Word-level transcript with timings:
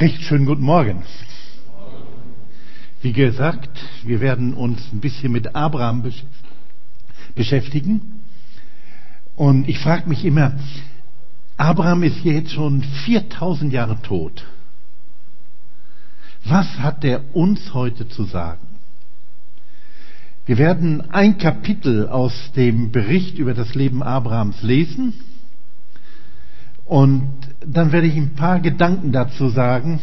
Recht 0.00 0.22
schönen 0.22 0.46
guten 0.46 0.62
Morgen. 0.62 1.02
Wie 3.02 3.12
gesagt, 3.12 3.68
wir 4.02 4.22
werden 4.22 4.54
uns 4.54 4.80
ein 4.94 5.00
bisschen 5.00 5.30
mit 5.30 5.54
Abraham 5.54 6.10
beschäftigen. 7.34 8.22
Und 9.36 9.68
ich 9.68 9.78
frage 9.78 10.08
mich 10.08 10.24
immer, 10.24 10.54
Abraham 11.58 12.02
ist 12.02 12.24
jetzt 12.24 12.52
schon 12.52 12.82
4000 12.82 13.74
Jahre 13.74 14.00
tot. 14.00 14.46
Was 16.46 16.78
hat 16.78 17.04
er 17.04 17.36
uns 17.36 17.74
heute 17.74 18.08
zu 18.08 18.24
sagen? 18.24 18.66
Wir 20.46 20.56
werden 20.56 21.10
ein 21.10 21.36
Kapitel 21.36 22.08
aus 22.08 22.52
dem 22.56 22.90
Bericht 22.90 23.36
über 23.36 23.52
das 23.52 23.74
Leben 23.74 24.02
Abrahams 24.02 24.62
lesen 24.62 25.12
und 26.90 27.30
dann 27.64 27.92
werde 27.92 28.08
ich 28.08 28.16
ein 28.16 28.34
paar 28.34 28.58
Gedanken 28.58 29.12
dazu 29.12 29.48
sagen 29.48 30.00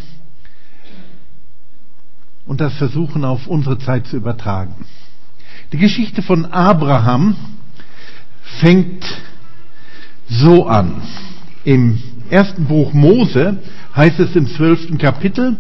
und 2.46 2.62
das 2.62 2.76
versuchen 2.76 3.26
auf 3.26 3.46
unsere 3.46 3.78
Zeit 3.78 4.08
zu 4.08 4.16
übertragen. 4.16 4.74
Die 5.74 5.78
Geschichte 5.78 6.22
von 6.22 6.46
Abraham 6.46 7.36
fängt 8.62 9.04
so 10.30 10.66
an. 10.68 11.02
Im 11.66 12.02
ersten 12.30 12.68
Buch 12.68 12.94
Mose 12.94 13.58
heißt 13.94 14.22
es 14.22 14.34
im 14.38 14.48
zwölften 14.48 14.98
Kapitel, 14.98 15.58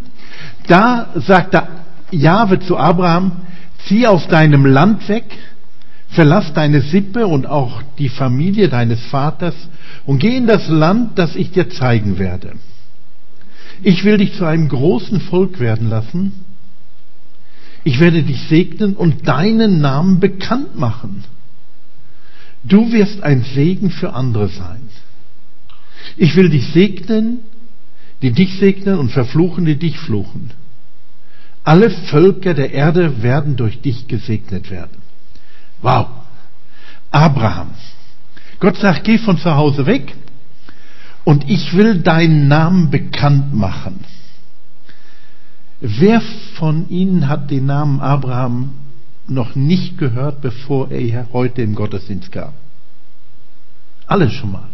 da 0.68 1.09
sagt 1.16 1.62
Jahwe 2.09 2.62
zu 2.62 2.77
Abraham, 2.77 3.34
zieh 3.85 4.07
aus 4.07 4.30
deinem 4.30 4.66
Land 4.66 5.09
weg, 5.09 5.26
verlass 6.10 6.54
deine 6.54 6.82
Sippe 6.82 7.28
und 7.28 7.46
auch 7.46 7.82
die 7.98 8.10
Familie 8.10 8.70
deines 8.70 9.02
Vaters 9.06 9.56
und 10.06 10.20
geh 10.20 10.38
in 10.38 10.48
das 10.48 10.68
Land, 10.68 11.18
das 11.20 11.36
ich 11.36 11.52
dir 11.52 11.70
zeigen 11.70 12.18
werde. 12.18 12.54
Ich 13.84 14.04
will 14.04 14.18
dich 14.18 14.34
zu 14.36 14.46
einem 14.46 14.70
großen 14.70 15.20
Volk 15.22 15.60
werden 15.60 15.90
lassen. 15.90 16.32
Ich 17.84 17.99
werde 17.99 18.24
dich 18.24 18.41
segnen 18.48 18.96
und 18.96 19.27
deinen 19.27 19.80
Namen 19.82 20.20
bekannt 20.20 20.77
machen. 20.77 21.24
Du 22.64 22.92
wirst 22.92 23.24
ein 23.24 23.44
Segen 23.44 23.92
für 23.92 24.14
andere 24.14 24.49
sein. 24.49 24.90
Ich 26.18 26.36
will 26.36 26.49
dich 26.49 26.68
segnen, 26.70 27.40
die 28.21 28.32
dich 28.32 28.58
segnen 28.58 28.98
und 28.98 29.12
verfluchen, 29.12 29.66
die 29.66 29.76
dich 29.76 29.99
fluchen. 29.99 30.52
Alle 31.64 31.90
Völker 31.90 32.54
der 32.54 32.71
Erde 32.71 33.21
werden 33.21 33.58
durch 33.58 33.82
dich 33.82 34.08
gesegnet 34.08 34.71
werden. 34.71 35.07
Wow. 35.82 36.08
Abraham. 37.12 37.72
Gott 38.60 38.78
sagt, 38.78 39.04
geh 39.04 39.18
von 39.18 39.38
zu 39.38 39.56
Hause 39.56 39.86
weg 39.86 40.16
und 41.24 41.50
ich 41.50 41.74
will 41.74 42.02
deinen 42.02 42.48
Namen 42.48 42.90
bekannt 42.90 43.54
machen. 43.54 44.00
Wer 45.80 46.22
von 46.55 46.90
Ihnen 46.90 47.28
hat 47.28 47.52
den 47.52 47.68
Namen 47.68 48.02
Abraham 48.02 48.74
noch 49.28 49.55
nicht 49.55 49.98
gehört, 49.98 50.42
bevor 50.42 50.90
er 50.90 51.28
heute 51.34 51.62
im 51.62 51.76
Gottesdienst 51.76 52.32
gab? 52.32 52.54
Alle 54.08 54.30
schon 54.30 54.54
mal. 54.54 54.70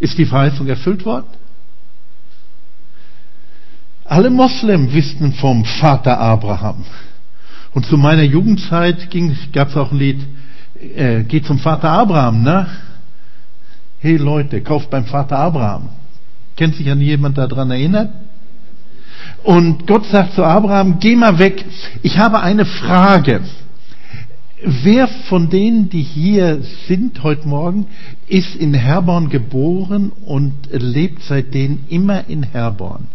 Ist 0.00 0.18
die 0.18 0.26
Verheißung 0.26 0.66
erfüllt 0.66 1.04
worden? 1.04 1.26
Alle 4.04 4.30
Moslem 4.30 4.92
wissen 4.92 5.32
vom 5.34 5.64
Vater 5.64 6.18
Abraham. 6.18 6.84
Und 7.72 7.86
zu 7.86 7.96
meiner 7.96 8.22
Jugendzeit 8.22 9.08
gab 9.52 9.68
es 9.68 9.76
auch 9.76 9.92
ein 9.92 9.98
Lied, 9.98 10.20
äh, 10.96 11.22
geht 11.22 11.46
zum 11.46 11.58
Vater 11.58 11.90
Abraham, 11.90 12.42
ne? 12.42 12.66
Hey 13.98 14.16
Leute, 14.16 14.60
kauft 14.60 14.90
beim 14.90 15.04
Vater 15.06 15.38
Abraham. 15.38 15.88
Kennt 16.56 16.74
sich 16.74 16.90
an 16.90 17.00
jemand 17.00 17.38
daran 17.38 17.70
erinnert? 17.70 18.12
Und 19.44 19.86
Gott 19.86 20.04
sagt 20.06 20.34
zu 20.34 20.44
Abraham, 20.44 20.98
geh 20.98 21.16
mal 21.16 21.38
weg. 21.38 21.64
Ich 22.02 22.18
habe 22.18 22.40
eine 22.40 22.64
Frage. 22.64 23.40
Wer 24.64 25.08
von 25.08 25.50
denen, 25.50 25.88
die 25.88 26.02
hier 26.02 26.62
sind 26.86 27.22
heute 27.22 27.48
Morgen, 27.48 27.86
ist 28.28 28.54
in 28.54 28.74
Herborn 28.74 29.28
geboren 29.28 30.12
und 30.24 30.54
lebt 30.70 31.22
seitdem 31.22 31.80
immer 31.88 32.28
in 32.28 32.44
Herborn? 32.44 33.08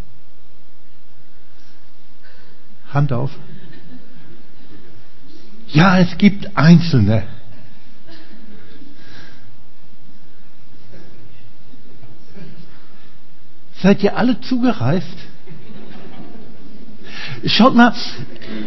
Hand 2.92 3.14
auf. 3.14 3.32
Ja, 5.70 6.00
es 6.00 6.18
gibt 6.18 6.56
Einzelne. 6.56 7.24
Seid 13.82 14.02
ihr 14.02 14.18
alle 14.18 14.40
zugereist? 14.42 15.06
Schaut 17.46 17.76
mal, 17.76 17.94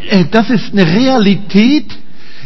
äh, 0.09 0.25
das 0.31 0.50
ist 0.50 0.72
eine 0.72 0.87
Realität, 0.87 1.87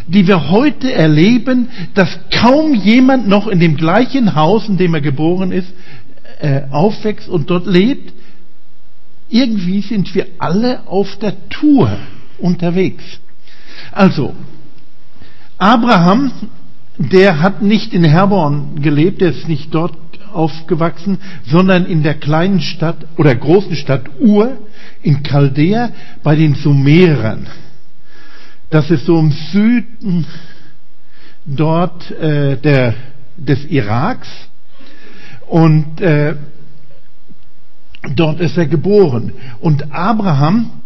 die 0.07 0.27
wir 0.27 0.51
heute 0.51 0.93
erleben, 0.93 1.69
dass 1.95 2.19
kaum 2.31 2.75
jemand 2.75 3.29
noch 3.29 3.49
in 3.49 3.61
dem 3.61 3.77
gleichen 3.77 4.35
Haus, 4.35 4.69
in 4.69 4.77
dem 4.77 4.95
er 4.95 5.01
geboren 5.01 5.53
ist, 5.53 5.69
äh, 6.41 6.63
aufwächst 6.71 7.29
und 7.29 7.51
dort 7.51 7.67
lebt. 7.67 8.13
Irgendwie 9.29 9.83
sind 9.83 10.15
wir 10.15 10.27
alle 10.39 10.87
auf 10.87 11.17
der 11.19 11.49
Tour 11.49 11.99
unterwegs. 12.39 13.05
Also, 13.95 14.35
Abraham, 15.57 16.33
der 16.99 17.41
hat 17.41 17.63
nicht 17.63 17.95
in 17.95 18.03
Herborn 18.03 18.83
gelebt, 18.83 19.21
der 19.21 19.31
ist 19.31 19.49
nicht 19.49 19.73
dort 19.73 19.97
aufgewachsen, 20.33 21.19
sondern 21.47 21.87
in 21.87 22.03
der 22.03 22.15
kleinen 22.15 22.61
Stadt 22.61 22.97
oder 23.17 23.37
großen 23.37 23.77
Stadt 23.77 24.03
Ur 24.19 24.59
in 25.03 25.23
Chaldea 25.23 25.91
bei 26.25 26.35
den 26.35 26.57
Sumerern. 26.57 27.47
Das 28.71 28.91
ist 28.91 29.07
so 29.07 29.17
im 29.21 29.31
Süden 29.31 30.27
dort 31.47 32.11
äh, 32.11 32.57
der, 32.57 32.95
des 33.37 33.65
Iraks 33.67 34.29
und 35.47 36.01
äh, 36.01 36.35
dort 38.17 38.41
ist 38.41 38.59
er 38.59 38.67
geboren. 38.67 39.33
Und 39.61 39.93
Abraham, 39.93 40.83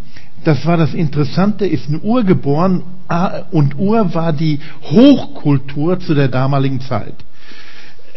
das 0.49 0.65
war 0.65 0.79
das 0.79 0.95
Interessante, 0.95 1.67
ist 1.67 1.91
in 1.91 2.01
Ur 2.03 2.25
geboren 2.25 2.83
und 3.51 3.79
Ur 3.79 4.15
war 4.15 4.33
die 4.33 4.61
Hochkultur 4.83 6.01
zu 6.01 6.15
der 6.15 6.29
damaligen 6.29 6.81
Zeit. 6.81 7.17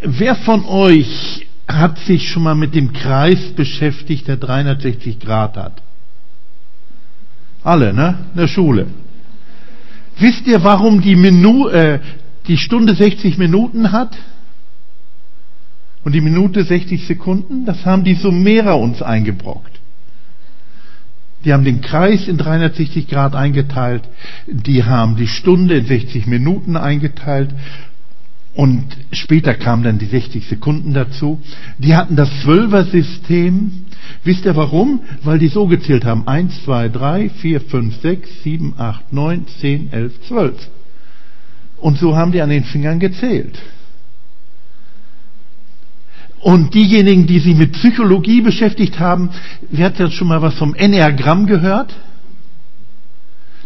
Wer 0.01 0.35
von 0.35 0.63
euch 0.63 1.45
hat 1.67 1.99
sich 1.99 2.29
schon 2.29 2.43
mal 2.43 2.55
mit 2.55 2.73
dem 2.73 2.93
Kreis 2.93 3.51
beschäftigt, 3.53 4.29
der 4.29 4.37
360 4.37 5.19
Grad 5.19 5.57
hat? 5.57 5.81
Alle, 7.65 7.93
ne? 7.93 8.19
In 8.33 8.39
der 8.39 8.47
Schule. 8.47 8.87
Wisst 10.17 10.47
ihr, 10.47 10.63
warum 10.63 11.01
die, 11.01 11.17
Minu, 11.17 11.67
äh, 11.67 11.99
die 12.47 12.57
Stunde 12.57 12.95
60 12.95 13.37
Minuten 13.39 13.91
hat? 13.91 14.15
Und 16.05 16.13
die 16.13 16.21
Minute 16.21 16.63
60 16.63 17.05
Sekunden? 17.05 17.65
Das 17.65 17.85
haben 17.85 18.05
die 18.05 18.15
Sumerer 18.15 18.79
uns 18.79 19.01
eingebrockt. 19.01 19.70
Die 21.43 21.53
haben 21.53 21.63
den 21.63 21.81
Kreis 21.81 22.27
in 22.27 22.37
360 22.37 23.07
Grad 23.07 23.35
eingeteilt. 23.35 24.03
Die 24.47 24.83
haben 24.83 25.15
die 25.15 25.27
Stunde 25.27 25.77
in 25.77 25.85
60 25.85 26.27
Minuten 26.27 26.77
eingeteilt. 26.77 27.49
Und 28.53 28.85
später 29.13 29.53
kamen 29.53 29.83
dann 29.83 29.97
die 29.97 30.05
60 30.05 30.45
Sekunden 30.45 30.93
dazu. 30.93 31.39
Die 31.77 31.95
hatten 31.95 32.15
das 32.15 32.29
Zwölfer-System. 32.41 33.85
Wisst 34.23 34.45
ihr 34.45 34.55
warum? 34.55 35.01
Weil 35.23 35.39
die 35.39 35.47
so 35.47 35.67
gezählt 35.67 36.03
haben. 36.03 36.27
1, 36.27 36.63
2, 36.65 36.89
3, 36.89 37.29
4, 37.29 37.61
5, 37.61 38.01
6, 38.01 38.43
7, 38.43 38.73
8, 38.77 39.13
9, 39.13 39.47
10, 39.61 39.93
11, 39.93 40.21
12. 40.27 40.69
Und 41.77 41.97
so 41.97 42.15
haben 42.15 42.31
die 42.31 42.41
an 42.41 42.49
den 42.49 42.65
Fingern 42.65 42.99
gezählt. 42.99 43.57
Und 46.41 46.73
diejenigen, 46.73 47.27
die 47.27 47.39
sich 47.39 47.55
mit 47.55 47.73
Psychologie 47.73 48.41
beschäftigt 48.41 48.99
haben, 48.99 49.29
wer 49.69 49.87
hat 49.87 49.99
jetzt 49.99 50.13
schon 50.13 50.27
mal 50.27 50.41
was 50.41 50.55
vom 50.55 50.73
Enneagramm 50.73 51.45
gehört? 51.45 51.93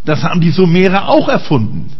Das 0.04 0.24
haben 0.24 0.42
die 0.42 0.52
Sumerer 0.52 1.08
auch 1.08 1.30
erfunden. 1.30 1.92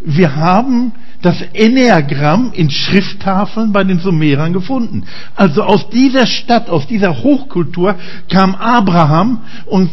Wir 0.00 0.36
haben 0.36 0.92
das 1.22 1.40
Enneagramm 1.54 2.52
in 2.52 2.68
Schrifttafeln 2.70 3.72
bei 3.72 3.84
den 3.84 4.00
Sumerern 4.00 4.52
gefunden. 4.52 5.04
Also 5.34 5.62
aus 5.62 5.88
dieser 5.90 6.26
Stadt, 6.26 6.68
aus 6.68 6.86
dieser 6.86 7.22
Hochkultur 7.22 7.94
kam 8.28 8.54
Abraham 8.54 9.42
und 9.66 9.90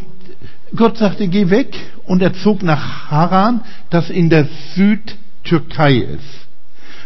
Gott 0.76 0.98
sagte, 0.98 1.28
geh 1.28 1.50
weg 1.50 1.76
und 2.06 2.22
er 2.22 2.34
zog 2.34 2.62
nach 2.62 3.10
Haran, 3.10 3.62
das 3.90 4.10
in 4.10 4.30
der 4.30 4.48
Südtürkei 4.76 5.94
ist. 5.96 6.49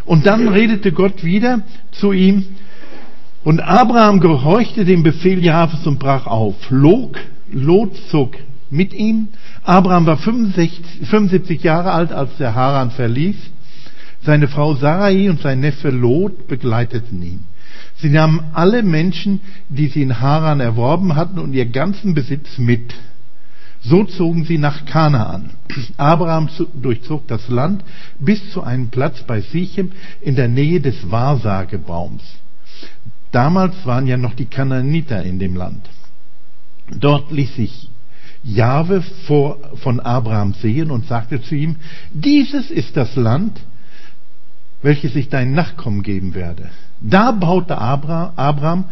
Und 0.06 0.26
dann 0.26 0.48
redete 0.48 0.92
Gott 0.92 1.24
wieder 1.24 1.62
zu 1.92 2.12
ihm 2.12 2.46
und 3.44 3.60
Abraham 3.60 4.20
gehorchte 4.20 4.86
dem 4.86 5.04
Befehl 5.04 5.44
Jahres 5.44 5.86
und 5.86 6.00
brach 6.00 6.28
auf. 6.28 6.56
Lot, 6.70 7.18
Lot 7.52 7.96
zog 8.10 8.36
mit 8.70 8.94
ihm. 8.94 9.28
Abraham 9.64 10.06
war 10.06 10.18
65, 10.18 11.08
75 11.08 11.62
Jahre 11.62 11.92
alt, 11.92 12.12
als 12.14 12.38
der 12.38 12.56
Haran 12.56 12.92
verließ. 12.92 13.36
Seine 14.22 14.48
Frau 14.48 14.76
Sarai 14.76 15.30
und 15.30 15.42
sein 15.42 15.60
Neffe 15.60 15.90
Lot 15.90 16.48
begleiteten 16.48 17.22
ihn. 17.22 17.44
Sie 17.98 18.10
nahmen 18.10 18.46
alle 18.54 18.82
Menschen, 18.82 19.42
die 19.68 19.88
sie 19.88 20.02
in 20.02 20.22
Haran 20.22 20.62
erworben 20.62 21.16
hatten, 21.16 21.40
und 21.40 21.54
ihr 21.54 21.66
ganzen 21.66 22.14
Besitz 22.14 22.58
mit. 22.58 22.94
So 23.84 24.06
zogen 24.06 24.46
sie 24.46 24.58
nach 24.58 24.86
Kanaan. 24.86 25.52
Abraham 25.98 26.50
durchzog 26.74 27.28
das 27.28 27.50
Land 27.50 27.84
bis 28.18 28.52
zu 28.52 28.64
einem 28.64 28.90
Platz 28.90 29.24
bei 29.24 29.42
Sichem 29.42 29.92
in 30.22 30.36
der 30.36 30.48
Nähe 30.48 30.80
des 30.80 31.12
Wahrsagebaums. 31.12 32.24
Damals 33.32 33.86
waren 33.86 34.08
ja 34.08 34.16
noch 34.16 34.36
die 34.36 34.46
Kanaaniter 34.46 35.24
in 35.24 35.40
dem 35.40 35.56
Land. 35.56 35.90
Dort 36.92 37.32
ließ 37.32 37.56
sich 37.56 37.90
Jahwe 38.44 39.02
vor, 39.26 39.58
von 39.76 40.00
Abraham 40.00 40.54
sehen 40.54 40.92
und 40.92 41.08
sagte 41.08 41.42
zu 41.42 41.56
ihm, 41.56 41.78
dieses 42.14 42.70
ist 42.70 42.96
das 42.96 43.16
Land, 43.16 43.60
welches 44.82 45.16
ich 45.16 45.30
deinen 45.30 45.54
Nachkommen 45.54 46.04
geben 46.04 46.36
werde. 46.36 46.70
Da 47.02 47.32
baute 47.32 47.78
Abraham 47.78 48.86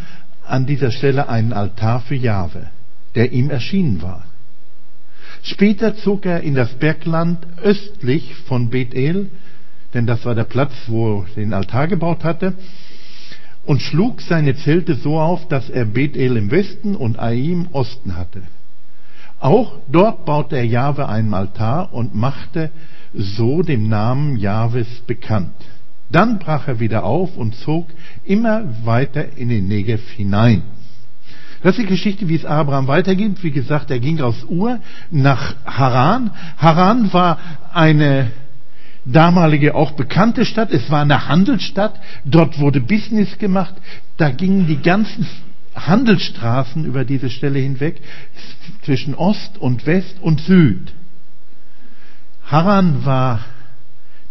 an 0.45 0.65
dieser 0.65 0.91
Stelle 0.91 1.29
einen 1.29 1.53
Altar 1.53 2.01
für 2.01 2.15
Jahwe, 2.15 2.67
der 3.15 3.31
ihm 3.31 3.49
erschienen 3.49 4.01
war. 4.01 4.23
Später 5.43 5.95
zog 5.95 6.25
er 6.25 6.41
in 6.41 6.55
das 6.55 6.73
Bergland 6.75 7.45
östlich 7.61 8.35
von 8.47 8.69
Bethel, 8.69 9.29
denn 9.93 10.05
das 10.05 10.23
war 10.25 10.35
der 10.35 10.43
Platz, 10.43 10.71
wo 10.87 11.21
er 11.21 11.25
den 11.35 11.53
Altar 11.53 11.87
gebaut 11.87 12.23
hatte, 12.23 12.53
und 13.65 13.81
schlug 13.81 14.21
seine 14.21 14.55
Zelte 14.55 14.95
so 14.95 15.19
auf, 15.19 15.47
dass 15.47 15.69
er 15.69 15.85
Bethel 15.85 16.37
im 16.37 16.51
Westen 16.51 16.95
und 16.95 17.19
Ai 17.19 17.37
im 17.37 17.67
Osten 17.71 18.15
hatte. 18.15 18.41
Auch 19.39 19.79
dort 19.91 20.25
baute 20.25 20.55
er 20.55 20.65
Jahwe 20.65 21.09
einen 21.09 21.33
Altar 21.33 21.93
und 21.93 22.13
machte 22.15 22.69
so 23.13 23.63
den 23.63 23.89
Namen 23.89 24.37
Jahwes 24.37 24.87
bekannt. 25.07 25.55
Dann 26.11 26.39
brach 26.39 26.67
er 26.67 26.79
wieder 26.79 27.03
auf 27.03 27.37
und 27.37 27.55
zog 27.55 27.87
immer 28.23 28.63
weiter 28.85 29.37
in 29.37 29.49
den 29.49 29.67
Negev 29.67 30.01
hinein. 30.11 30.61
Das 31.63 31.77
ist 31.77 31.83
die 31.83 31.87
Geschichte, 31.87 32.27
wie 32.27 32.35
es 32.35 32.45
Abraham 32.45 32.87
weitergeht. 32.87 33.43
Wie 33.43 33.51
gesagt, 33.51 33.91
er 33.91 33.99
ging 33.99 34.19
aus 34.21 34.43
Ur 34.49 34.79
nach 35.11 35.55
Haran. 35.65 36.31
Haran 36.57 37.13
war 37.13 37.37
eine 37.71 38.31
damalige 39.05 39.75
auch 39.75 39.91
bekannte 39.91 40.45
Stadt. 40.45 40.71
Es 40.71 40.89
war 40.89 41.01
eine 41.01 41.27
Handelsstadt. 41.27 41.99
Dort 42.25 42.59
wurde 42.59 42.81
Business 42.81 43.37
gemacht. 43.37 43.75
Da 44.17 44.31
gingen 44.31 44.67
die 44.67 44.81
ganzen 44.81 45.27
Handelsstraßen 45.75 46.83
über 46.85 47.05
diese 47.05 47.29
Stelle 47.29 47.59
hinweg 47.59 48.01
zwischen 48.83 49.13
Ost 49.15 49.57
und 49.57 49.85
West 49.85 50.17
und 50.21 50.41
Süd. 50.41 50.93
Haran 52.45 53.05
war 53.05 53.39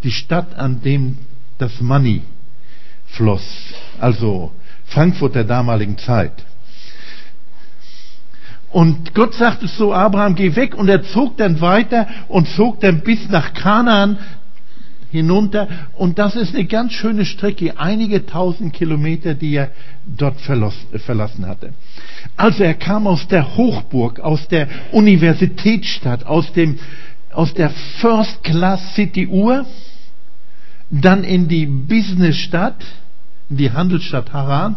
die 0.03 0.11
Stadt, 0.11 0.55
an 0.55 0.83
dem 0.83 1.19
das 1.59 1.81
Money 1.81 2.23
floss, 3.07 3.75
also 4.01 4.53
Frankfurt 4.87 5.35
der 5.35 5.45
damaligen 5.45 5.99
Zeit. 5.99 6.33
Und 8.71 9.15
Gott 9.15 9.35
sagte 9.35 9.67
so, 9.67 9.93
Abraham, 9.93 10.37
geh 10.37 10.55
weg. 10.55 10.77
Und 10.77 10.89
er 10.89 11.03
zog 11.03 11.37
dann 11.37 11.61
weiter 11.61 12.07
und 12.29 12.49
zog 12.49 12.81
dann 12.81 13.01
bis 13.01 13.29
nach 13.29 13.53
Kanaan 13.53 14.19
hinunter. 15.11 15.69
Und 15.97 16.19
das 16.19 16.37
ist 16.37 16.55
eine 16.55 16.65
ganz 16.65 16.93
schöne 16.93 17.25
Strecke, 17.25 17.79
einige 17.79 18.27
tausend 18.27 18.73
Kilometer, 18.73 19.35
die 19.35 19.55
er 19.55 19.71
dort 20.07 20.41
verlassen 20.41 21.47
hatte. 21.47 21.75
Also 22.37 22.63
er 22.63 22.75
kam 22.75 23.07
aus 23.07 23.27
der 23.27 23.57
Hochburg, 23.57 24.21
aus 24.21 24.47
der 24.49 24.69
Universitätsstadt, 24.93 26.25
aus, 26.27 26.53
dem, 26.53 26.79
aus 27.33 27.53
der 27.55 27.71
First 28.01 28.45
Class 28.45 28.95
City 28.95 29.27
Ur, 29.27 29.67
dann 30.91 31.25
in 31.25 31.49
die 31.49 31.67
Businessstadt, 31.67 32.85
in 33.49 33.57
die 33.57 33.73
Handelsstadt 33.73 34.33
Haran. 34.33 34.77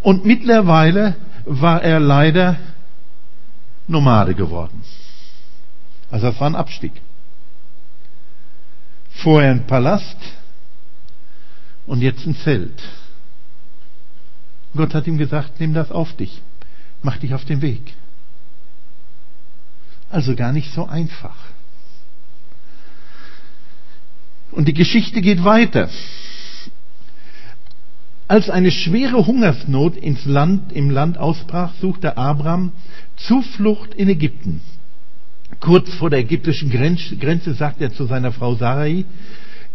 Und 0.00 0.24
mittlerweile 0.24 1.14
war 1.44 1.82
er 1.82 2.00
leider 2.00 2.56
Nomade 3.86 4.34
geworden. 4.34 4.82
Also 6.10 6.26
das 6.26 6.40
war 6.40 6.48
ein 6.48 6.54
Abstieg. 6.54 6.92
Vorher 9.10 9.50
ein 9.50 9.66
Palast 9.66 10.16
und 11.86 12.00
jetzt 12.00 12.26
ein 12.26 12.36
Zelt. 12.36 12.82
Gott 14.74 14.94
hat 14.94 15.06
ihm 15.06 15.18
gesagt, 15.18 15.60
nimm 15.60 15.74
das 15.74 15.90
auf 15.90 16.14
dich, 16.16 16.40
mach 17.02 17.18
dich 17.18 17.34
auf 17.34 17.44
den 17.44 17.60
Weg. 17.60 17.94
Also 20.10 20.34
gar 20.34 20.52
nicht 20.52 20.72
so 20.72 20.86
einfach. 20.86 21.36
Und 24.50 24.66
die 24.68 24.74
Geschichte 24.74 25.22
geht 25.22 25.42
weiter. 25.44 25.88
Als 28.32 28.48
eine 28.48 28.70
schwere 28.70 29.26
Hungersnot 29.26 29.98
im 29.98 30.88
Land 30.88 31.18
ausbrach, 31.18 31.74
suchte 31.82 32.16
Abraham 32.16 32.72
Zuflucht 33.14 33.92
in 33.92 34.08
Ägypten. 34.08 34.62
Kurz 35.60 35.92
vor 35.96 36.08
der 36.08 36.20
ägyptischen 36.20 36.70
Grenze 36.70 37.52
sagt 37.52 37.82
er 37.82 37.92
zu 37.92 38.06
seiner 38.06 38.32
Frau 38.32 38.54
Sarai, 38.54 39.04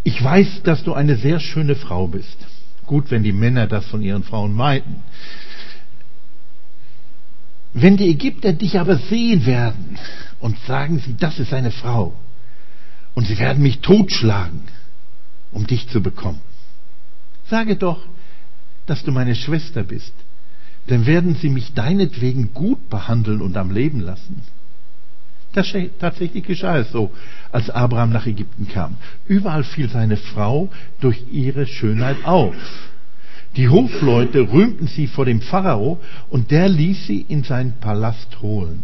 ich 0.03 0.23
weiß, 0.23 0.63
dass 0.63 0.83
du 0.83 0.93
eine 0.93 1.17
sehr 1.17 1.39
schöne 1.39 1.75
Frau 1.75 2.07
bist. 2.07 2.35
Gut, 2.87 3.11
wenn 3.11 3.21
die 3.21 3.31
Männer 3.31 3.67
das 3.67 3.85
von 3.85 4.01
ihren 4.01 4.23
Frauen 4.23 4.53
meinten. 4.53 5.03
Wenn 7.73 7.95
die 7.95 8.09
Ägypter 8.09 8.53
dich 8.53 8.79
aber 8.79 8.97
sehen 8.97 9.45
werden 9.45 9.99
und 10.39 10.57
sagen 10.65 10.97
sie, 10.97 11.15
das 11.15 11.37
ist 11.37 11.53
eine 11.53 11.69
Frau, 11.69 12.11
und 13.13 13.27
sie 13.27 13.37
werden 13.37 13.61
mich 13.61 13.81
totschlagen, 13.81 14.61
um 15.51 15.67
dich 15.67 15.87
zu 15.89 16.01
bekommen, 16.01 16.41
sage 17.51 17.75
doch, 17.75 17.99
dass 18.87 19.03
du 19.03 19.11
meine 19.11 19.35
Schwester 19.35 19.83
bist, 19.83 20.13
dann 20.87 21.05
werden 21.05 21.35
sie 21.35 21.49
mich 21.49 21.73
deinetwegen 21.73 22.53
gut 22.53 22.89
behandeln 22.89 23.41
und 23.41 23.55
am 23.57 23.71
Leben 23.71 23.99
lassen. 23.99 24.41
Tatsächlich 25.53 26.43
geschah 26.43 26.77
es 26.77 26.91
so, 26.91 27.11
als 27.51 27.69
Abraham 27.69 28.11
nach 28.11 28.25
Ägypten 28.25 28.67
kam. 28.67 28.95
Überall 29.27 29.63
fiel 29.63 29.89
seine 29.89 30.17
Frau 30.17 30.69
durch 30.99 31.23
ihre 31.31 31.65
Schönheit 31.65 32.25
auf. 32.25 32.55
Die 33.55 33.69
Hofleute 33.69 34.51
rühmten 34.51 34.87
sie 34.87 35.07
vor 35.07 35.25
dem 35.25 35.41
Pharao 35.41 35.99
und 36.29 36.51
der 36.51 36.69
ließ 36.69 37.07
sie 37.07 37.25
in 37.27 37.43
seinen 37.43 37.73
Palast 37.79 38.41
holen. 38.41 38.83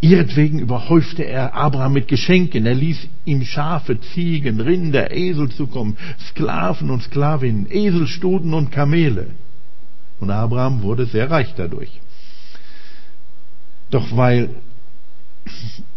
Ihretwegen 0.00 0.60
überhäufte 0.60 1.24
er 1.24 1.54
Abraham 1.54 1.92
mit 1.92 2.08
Geschenken. 2.08 2.64
Er 2.64 2.74
ließ 2.74 3.06
ihm 3.26 3.44
Schafe, 3.44 4.00
Ziegen, 4.00 4.60
Rinder, 4.60 5.10
Esel 5.10 5.50
zukommen, 5.50 5.98
Sklaven 6.30 6.90
und 6.90 7.02
Sklavinnen, 7.02 7.70
Eselstuten 7.70 8.54
und 8.54 8.72
Kamele. 8.72 9.26
Und 10.18 10.30
Abraham 10.30 10.82
wurde 10.82 11.04
sehr 11.04 11.30
reich 11.30 11.54
dadurch. 11.54 12.00
Doch 13.90 14.16
weil, 14.16 14.50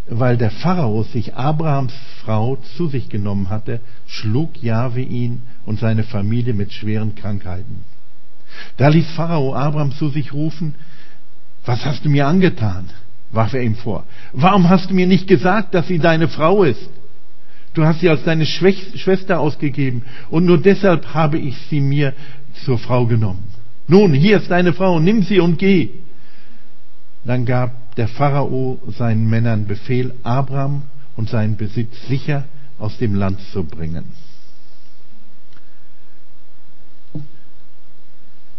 weil 0.08 0.36
der 0.36 0.50
Pharao 0.50 1.02
sich 1.04 1.34
Abrahams 1.34 1.94
Frau 2.24 2.56
zu 2.76 2.88
sich 2.88 3.08
genommen 3.08 3.48
hatte, 3.48 3.80
schlug 4.06 4.62
Jahwe 4.62 5.00
ihn 5.00 5.42
und 5.64 5.78
seine 5.78 6.04
Familie 6.04 6.52
mit 6.52 6.72
schweren 6.72 7.14
Krankheiten. 7.14 7.84
Da 8.76 8.88
ließ 8.88 9.12
Pharao 9.12 9.54
Abraham 9.54 9.92
zu 9.92 10.08
sich 10.08 10.34
rufen, 10.34 10.74
was 11.64 11.84
hast 11.86 12.04
du 12.04 12.10
mir 12.10 12.26
angetan? 12.26 12.90
Warf 13.34 13.54
er 13.54 13.62
ihm 13.62 13.74
vor. 13.74 14.04
Warum 14.32 14.68
hast 14.68 14.90
du 14.90 14.94
mir 14.94 15.06
nicht 15.06 15.26
gesagt, 15.26 15.74
dass 15.74 15.86
sie 15.88 15.98
deine 15.98 16.28
Frau 16.28 16.64
ist? 16.64 16.90
Du 17.74 17.84
hast 17.84 18.00
sie 18.00 18.08
als 18.08 18.22
deine 18.22 18.46
Schwester 18.46 19.40
ausgegeben 19.40 20.02
und 20.30 20.44
nur 20.44 20.58
deshalb 20.58 21.12
habe 21.12 21.38
ich 21.38 21.56
sie 21.68 21.80
mir 21.80 22.12
zur 22.64 22.78
Frau 22.78 23.06
genommen. 23.06 23.44
Nun, 23.88 24.14
hier 24.14 24.38
ist 24.38 24.50
deine 24.50 24.72
Frau, 24.72 25.00
nimm 25.00 25.22
sie 25.22 25.40
und 25.40 25.58
geh. 25.58 25.90
Dann 27.24 27.44
gab 27.44 27.94
der 27.96 28.08
Pharao 28.08 28.78
seinen 28.96 29.28
Männern 29.28 29.66
Befehl, 29.66 30.14
Abraham 30.22 30.82
und 31.16 31.28
seinen 31.28 31.56
Besitz 31.56 32.06
sicher 32.08 32.44
aus 32.78 32.98
dem 32.98 33.14
Land 33.14 33.40
zu 33.52 33.64
bringen. 33.64 34.04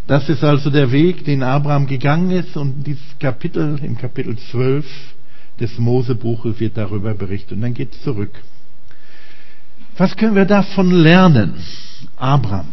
Das 0.08 0.30
ist 0.30 0.44
also 0.44 0.70
der 0.70 0.92
Weg, 0.92 1.26
den 1.26 1.42
Abraham 1.42 1.88
gegangen 1.88 2.30
ist 2.32 2.56
und 2.58 2.84
dieses 2.84 3.18
Kapitel, 3.20 3.80
im 3.84 3.98
Kapitel 3.98 4.38
12 4.38 4.86
des 5.60 5.78
Mosebuches 5.80 6.60
wird 6.60 6.78
darüber 6.78 7.14
berichtet. 7.14 7.54
Und 7.54 7.62
dann 7.62 7.74
geht 7.74 7.94
es 7.94 8.02
zurück. 8.04 8.32
Was 9.98 10.16
können 10.16 10.36
wir 10.36 10.46
davon 10.46 10.92
lernen? 10.92 11.56
Abraham. 12.18 12.68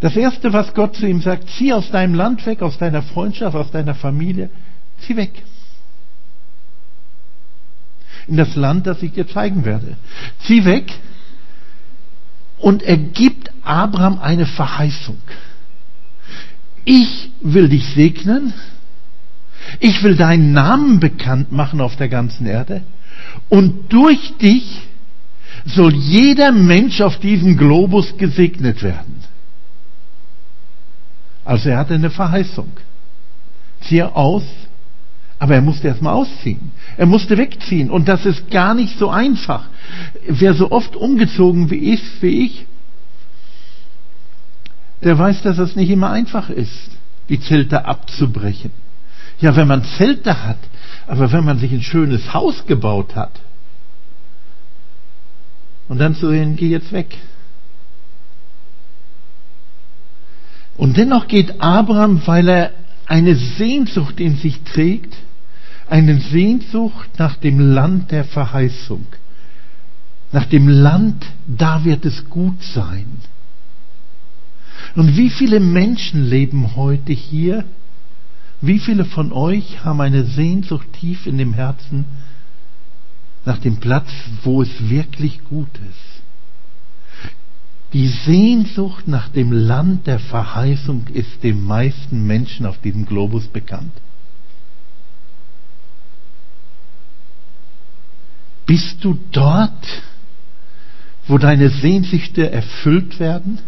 Das 0.00 0.16
erste, 0.16 0.52
was 0.52 0.74
Gott 0.74 0.96
zu 0.96 1.06
ihm 1.06 1.20
sagt, 1.20 1.48
zieh 1.50 1.72
aus 1.72 1.90
deinem 1.90 2.14
Land 2.14 2.44
weg, 2.46 2.62
aus 2.62 2.78
deiner 2.78 3.02
Freundschaft, 3.02 3.54
aus 3.54 3.70
deiner 3.70 3.94
Familie, 3.94 4.50
zieh 5.00 5.16
weg. 5.16 5.42
In 8.26 8.36
das 8.36 8.56
Land, 8.56 8.86
das 8.86 9.02
ich 9.02 9.12
dir 9.12 9.28
zeigen 9.28 9.64
werde. 9.64 9.96
Zieh 10.46 10.64
weg 10.64 10.92
und 12.58 12.82
er 12.82 12.96
gibt 12.96 13.50
Abraham 13.70 14.18
eine 14.18 14.46
Verheißung. 14.46 15.18
Ich 16.84 17.30
will 17.40 17.68
dich 17.68 17.86
segnen. 17.94 18.52
Ich 19.78 20.02
will 20.02 20.16
deinen 20.16 20.52
Namen 20.52 20.98
bekannt 20.98 21.52
machen 21.52 21.80
auf 21.80 21.96
der 21.96 22.08
ganzen 22.08 22.46
Erde. 22.46 22.82
Und 23.48 23.92
durch 23.92 24.36
dich 24.38 24.80
soll 25.66 25.94
jeder 25.94 26.52
Mensch 26.52 27.00
auf 27.00 27.18
diesem 27.18 27.56
Globus 27.56 28.16
gesegnet 28.16 28.82
werden. 28.82 29.22
Also 31.44 31.68
er 31.68 31.78
hatte 31.78 31.94
eine 31.94 32.10
Verheißung. 32.10 32.70
Zieh 33.82 34.02
aus, 34.02 34.44
aber 35.38 35.54
er 35.54 35.62
musste 35.62 35.88
erstmal 35.88 36.14
ausziehen. 36.14 36.72
Er 36.96 37.06
musste 37.06 37.38
wegziehen. 37.38 37.90
Und 37.90 38.08
das 38.08 38.26
ist 38.26 38.50
gar 38.50 38.74
nicht 38.74 38.98
so 38.98 39.10
einfach. 39.10 39.68
Wer 40.26 40.54
so 40.54 40.70
oft 40.70 40.96
umgezogen 40.96 41.70
wie 41.70 41.92
ist, 41.92 42.22
wie 42.22 42.46
ich, 42.46 42.66
der 45.02 45.18
weiß, 45.18 45.42
dass 45.42 45.58
es 45.58 45.76
nicht 45.76 45.90
immer 45.90 46.10
einfach 46.10 46.50
ist, 46.50 46.90
die 47.28 47.40
Zelte 47.40 47.84
abzubrechen. 47.84 48.70
Ja, 49.40 49.56
wenn 49.56 49.68
man 49.68 49.84
Zelte 49.84 50.44
hat, 50.46 50.58
aber 51.06 51.32
wenn 51.32 51.44
man 51.44 51.58
sich 51.58 51.72
ein 51.72 51.82
schönes 51.82 52.34
Haus 52.34 52.66
gebaut 52.66 53.16
hat 53.16 53.32
und 55.88 55.98
dann 55.98 56.14
zu 56.14 56.28
sehen, 56.28 56.56
geh 56.56 56.68
jetzt 56.68 56.92
weg. 56.92 57.16
Und 60.76 60.96
dennoch 60.96 61.26
geht 61.26 61.60
Abraham, 61.60 62.22
weil 62.26 62.48
er 62.48 62.70
eine 63.06 63.34
Sehnsucht 63.34 64.20
in 64.20 64.36
sich 64.36 64.62
trägt, 64.62 65.14
eine 65.88 66.20
Sehnsucht 66.20 67.10
nach 67.18 67.36
dem 67.36 67.58
Land 67.58 68.12
der 68.12 68.24
Verheißung, 68.24 69.04
nach 70.32 70.46
dem 70.46 70.68
Land, 70.68 71.26
da 71.46 71.84
wird 71.84 72.04
es 72.04 72.30
gut 72.30 72.62
sein. 72.62 73.06
Und 74.96 75.16
wie 75.16 75.30
viele 75.30 75.60
Menschen 75.60 76.24
leben 76.24 76.76
heute 76.76 77.12
hier? 77.12 77.64
Wie 78.60 78.78
viele 78.78 79.04
von 79.04 79.32
euch 79.32 79.84
haben 79.84 80.00
eine 80.00 80.24
Sehnsucht 80.24 80.86
tief 80.92 81.26
in 81.26 81.38
dem 81.38 81.54
Herzen 81.54 82.04
nach 83.44 83.58
dem 83.58 83.78
Platz, 83.78 84.10
wo 84.42 84.62
es 84.62 84.90
wirklich 84.90 85.44
gut 85.44 85.70
ist? 85.88 86.20
Die 87.92 88.08
Sehnsucht 88.08 89.08
nach 89.08 89.28
dem 89.28 89.50
Land 89.50 90.06
der 90.06 90.20
Verheißung 90.20 91.08
ist 91.12 91.42
den 91.42 91.60
meisten 91.62 92.26
Menschen 92.26 92.66
auf 92.66 92.78
diesem 92.78 93.06
Globus 93.06 93.48
bekannt. 93.48 93.92
Bist 98.66 99.02
du 99.02 99.18
dort, 99.32 100.02
wo 101.26 101.38
deine 101.38 101.70
Sehnsüchte 101.70 102.52
erfüllt 102.52 103.18
werden? 103.18 103.58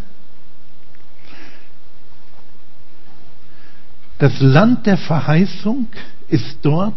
Das 4.23 4.39
Land 4.39 4.87
der 4.87 4.99
Verheißung 4.99 5.89
ist 6.29 6.59
dort, 6.63 6.95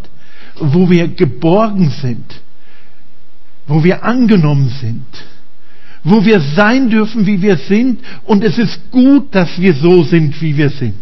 wo 0.60 0.88
wir 0.88 1.08
geborgen 1.08 1.90
sind, 1.90 2.40
wo 3.66 3.84
wir 3.84 4.04
angenommen 4.04 4.70
sind, 4.80 5.08
wo 6.04 6.24
wir 6.24 6.40
sein 6.40 6.88
dürfen, 6.88 7.26
wie 7.26 7.42
wir 7.42 7.58
sind, 7.58 8.00
und 8.26 8.44
es 8.44 8.60
ist 8.60 8.92
gut, 8.92 9.34
dass 9.34 9.60
wir 9.60 9.74
so 9.74 10.04
sind, 10.04 10.40
wie 10.40 10.56
wir 10.56 10.70
sind. 10.70 10.94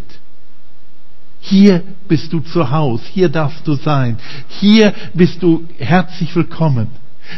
Hier 1.41 1.83
bist 2.07 2.31
du 2.31 2.39
zu 2.39 2.71
Hause, 2.71 3.03
hier 3.11 3.27
darfst 3.27 3.67
du 3.67 3.73
sein, 3.73 4.15
hier 4.47 4.93
bist 5.13 5.43
du 5.43 5.65
herzlich 5.77 6.33
willkommen, 6.37 6.87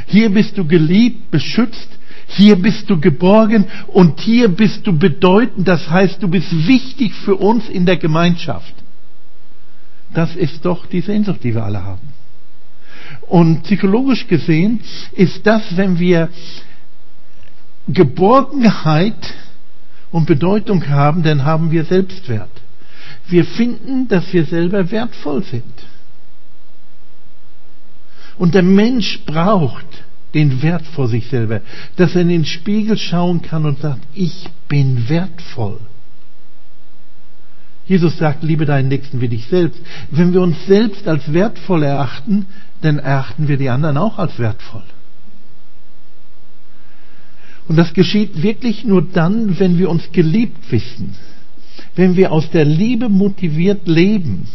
hier 0.05 0.29
bist 0.29 0.59
du 0.59 0.63
geliebt, 0.63 1.31
beschützt, 1.31 1.89
hier 2.35 2.57
bist 2.57 2.89
du 2.89 2.99
geborgen 2.99 3.65
und 3.87 4.19
hier 4.19 4.49
bist 4.49 4.85
du 4.85 4.97
bedeutend, 4.97 5.67
das 5.67 5.89
heißt, 5.89 6.21
du 6.21 6.27
bist 6.27 6.51
wichtig 6.67 7.13
für 7.13 7.35
uns 7.35 7.69
in 7.69 7.85
der 7.85 7.95
Gemeinschaft. 7.95 8.73
Das 10.13 10.35
ist 10.35 10.65
doch 10.65 10.85
die 10.85 10.99
Sehnsucht, 10.99 11.43
die 11.43 11.55
wir 11.55 11.63
alle 11.63 11.81
haben. 11.81 12.13
Und 13.27 13.63
psychologisch 13.63 14.27
gesehen 14.27 14.81
ist 15.13 15.47
das, 15.47 15.77
wenn 15.77 15.97
wir 15.97 16.29
Geborgenheit 17.87 19.33
und 20.11 20.25
Bedeutung 20.25 20.89
haben, 20.89 21.23
dann 21.23 21.45
haben 21.45 21.71
wir 21.71 21.85
Selbstwert. 21.85 22.49
Wir 23.27 23.45
finden, 23.45 24.09
dass 24.09 24.33
wir 24.33 24.45
selber 24.45 24.91
wertvoll 24.91 25.43
sind. 25.43 25.63
Und 28.37 28.55
der 28.55 28.63
Mensch 28.63 29.21
braucht 29.25 29.85
den 30.35 30.61
Wert 30.61 30.85
vor 30.85 31.07
sich 31.07 31.27
selber, 31.27 31.61
dass 31.95 32.13
er 32.13 32.21
in 32.21 32.29
den 32.29 32.45
Spiegel 32.45 32.97
schauen 32.97 33.41
kann 33.41 33.65
und 33.65 33.79
sagt, 33.79 34.01
ich 34.13 34.45
bin 34.67 35.09
wertvoll. 35.09 35.79
Jesus 37.87 38.17
sagt, 38.17 38.43
liebe 38.43 38.65
deinen 38.65 38.89
Nächsten 38.89 39.21
wie 39.21 39.29
dich 39.29 39.47
selbst. 39.47 39.79
Wenn 40.11 40.33
wir 40.33 40.41
uns 40.41 40.57
selbst 40.65 41.07
als 41.07 41.31
wertvoll 41.31 41.83
erachten, 41.83 42.47
dann 42.81 42.99
erachten 42.99 43.47
wir 43.47 43.57
die 43.57 43.69
anderen 43.69 43.97
auch 43.97 44.19
als 44.19 44.37
wertvoll. 44.37 44.83
Und 47.67 47.77
das 47.77 47.93
geschieht 47.93 48.43
wirklich 48.43 48.83
nur 48.83 49.03
dann, 49.03 49.57
wenn 49.59 49.77
wir 49.79 49.89
uns 49.89 50.11
geliebt 50.11 50.71
wissen, 50.71 51.15
wenn 51.95 52.15
wir 52.15 52.31
aus 52.31 52.49
der 52.51 52.65
Liebe 52.65 53.07
motiviert 53.07 53.87
leben, 53.87 54.47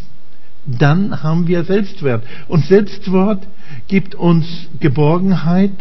dann 0.67 1.23
haben 1.23 1.47
wir 1.47 1.65
Selbstwert. 1.65 2.25
Und 2.49 2.67
Selbstwert 2.67 3.47
gibt 3.89 4.15
uns 4.15 4.47
Geborgenheit 4.79 5.73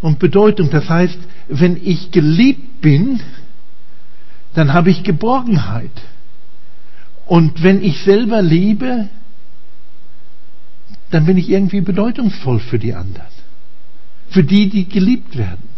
und 0.00 0.18
Bedeutung. 0.18 0.70
Das 0.70 0.88
heißt, 0.88 1.18
wenn 1.48 1.76
ich 1.82 2.10
geliebt 2.10 2.80
bin, 2.80 3.20
dann 4.54 4.72
habe 4.72 4.90
ich 4.90 5.02
Geborgenheit. 5.02 5.90
Und 7.26 7.62
wenn 7.62 7.82
ich 7.82 8.02
selber 8.04 8.40
liebe, 8.40 9.08
dann 11.10 11.26
bin 11.26 11.36
ich 11.36 11.48
irgendwie 11.48 11.80
bedeutungsvoll 11.80 12.60
für 12.60 12.78
die 12.78 12.94
anderen. 12.94 13.26
Für 14.30 14.44
die, 14.44 14.68
die 14.68 14.88
geliebt 14.88 15.36
werden. 15.36 15.68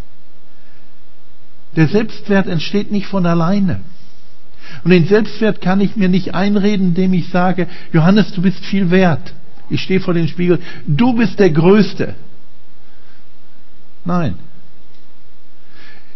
Der 1.77 1.89
Selbstwert 1.89 2.47
entsteht 2.47 2.91
nicht 2.91 3.07
von 3.07 3.27
alleine. 3.27 3.81
Und 4.85 4.91
den 4.91 5.07
Selbstwert 5.07 5.61
kann 5.61 5.81
ich 5.81 5.97
mir 5.97 6.09
nicht 6.09 6.35
einreden, 6.35 6.89
indem 6.89 7.13
ich 7.13 7.29
sage, 7.29 7.67
Johannes, 7.93 8.33
du 8.33 8.43
bist 8.43 8.65
viel 8.65 8.91
wert. 8.91 9.35
Ich 9.69 9.83
stehe 9.83 10.01
vor 10.01 10.15
dem 10.15 10.27
Spiegel, 10.27 10.59
du 10.87 11.15
bist 11.15 11.39
der 11.39 11.51
Größte. 11.51 12.15
Nein. 14.05 14.35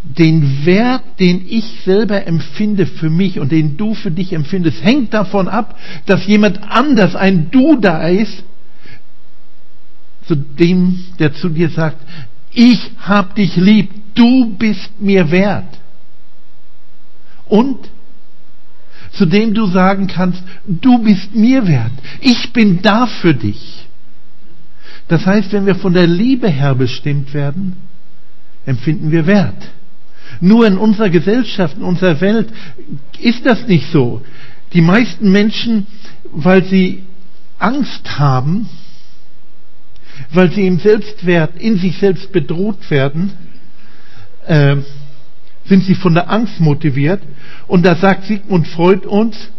Den 0.02 0.66
Wert, 0.66 1.02
den 1.18 1.46
ich 1.48 1.64
selber 1.84 2.26
empfinde 2.26 2.86
für 2.86 3.08
mich 3.08 3.38
und 3.38 3.52
den 3.52 3.76
du 3.76 3.94
für 3.94 4.10
dich 4.10 4.32
empfindest, 4.32 4.84
hängt 4.84 5.14
davon 5.14 5.48
ab, 5.48 5.78
dass 6.06 6.26
jemand 6.26 6.62
anders, 6.62 7.14
ein 7.14 7.50
Du 7.50 7.76
da 7.76 8.08
ist, 8.08 8.44
zu 10.26 10.34
dem, 10.36 11.04
der 11.18 11.34
zu 11.34 11.48
dir 11.48 11.70
sagt, 11.70 11.98
ich 12.52 12.90
hab 13.00 13.34
dich 13.34 13.56
lieb, 13.56 13.90
du 14.14 14.54
bist 14.56 15.00
mir 15.00 15.30
wert. 15.30 15.78
Und 17.46 17.78
zu 19.16 19.26
dem 19.26 19.54
du 19.54 19.66
sagen 19.66 20.06
kannst, 20.06 20.42
du 20.66 20.98
bist 20.98 21.34
mir 21.34 21.66
wert, 21.66 21.92
ich 22.20 22.52
bin 22.52 22.82
da 22.82 23.06
für 23.06 23.34
dich. 23.34 23.86
Das 25.08 25.26
heißt, 25.26 25.52
wenn 25.52 25.66
wir 25.66 25.74
von 25.76 25.92
der 25.92 26.06
Liebe 26.06 26.48
her 26.48 26.74
bestimmt 26.74 27.34
werden, 27.34 27.76
empfinden 28.66 29.10
wir 29.10 29.26
Wert. 29.26 29.70
Nur 30.40 30.66
in 30.66 30.78
unserer 30.78 31.10
Gesellschaft, 31.10 31.76
in 31.76 31.82
unserer 31.82 32.20
Welt 32.20 32.48
ist 33.20 33.44
das 33.44 33.66
nicht 33.68 33.90
so. 33.92 34.22
Die 34.72 34.80
meisten 34.80 35.30
Menschen, 35.30 35.86
weil 36.32 36.64
sie 36.64 37.04
Angst 37.58 38.18
haben, 38.18 38.68
weil 40.32 40.50
sie 40.50 40.66
im 40.66 40.78
Selbstwert, 40.78 41.58
in 41.58 41.78
sich 41.78 41.98
selbst 41.98 42.32
bedroht 42.32 42.90
werden, 42.90 43.32
äh, 44.46 44.76
sind 45.66 45.84
sie 45.84 45.94
von 45.94 46.14
der 46.14 46.30
Angst 46.30 46.60
motiviert. 46.60 47.22
Und 47.66 47.84
da 47.84 47.96
sagt 47.96 48.26
Sigmund 48.26 48.68
Freud 48.68 49.06
uns, 49.06 49.50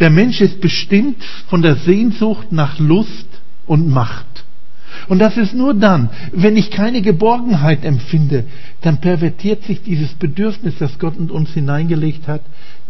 der 0.00 0.10
Mensch 0.10 0.40
ist 0.40 0.60
bestimmt 0.60 1.22
von 1.48 1.62
der 1.62 1.76
Sehnsucht 1.76 2.50
nach 2.52 2.78
Lust 2.78 3.28
und 3.66 3.88
Macht. 3.88 4.26
Und 5.08 5.18
das 5.18 5.36
ist 5.36 5.54
nur 5.54 5.74
dann, 5.74 6.10
wenn 6.32 6.56
ich 6.56 6.70
keine 6.70 7.02
Geborgenheit 7.02 7.84
empfinde, 7.84 8.44
dann 8.80 9.00
pervertiert 9.00 9.64
sich 9.64 9.82
dieses 9.82 10.14
Bedürfnis, 10.14 10.74
das 10.78 10.98
Gott 10.98 11.16
in 11.16 11.30
uns 11.30 11.50
hineingelegt 11.50 12.28
hat, 12.28 12.42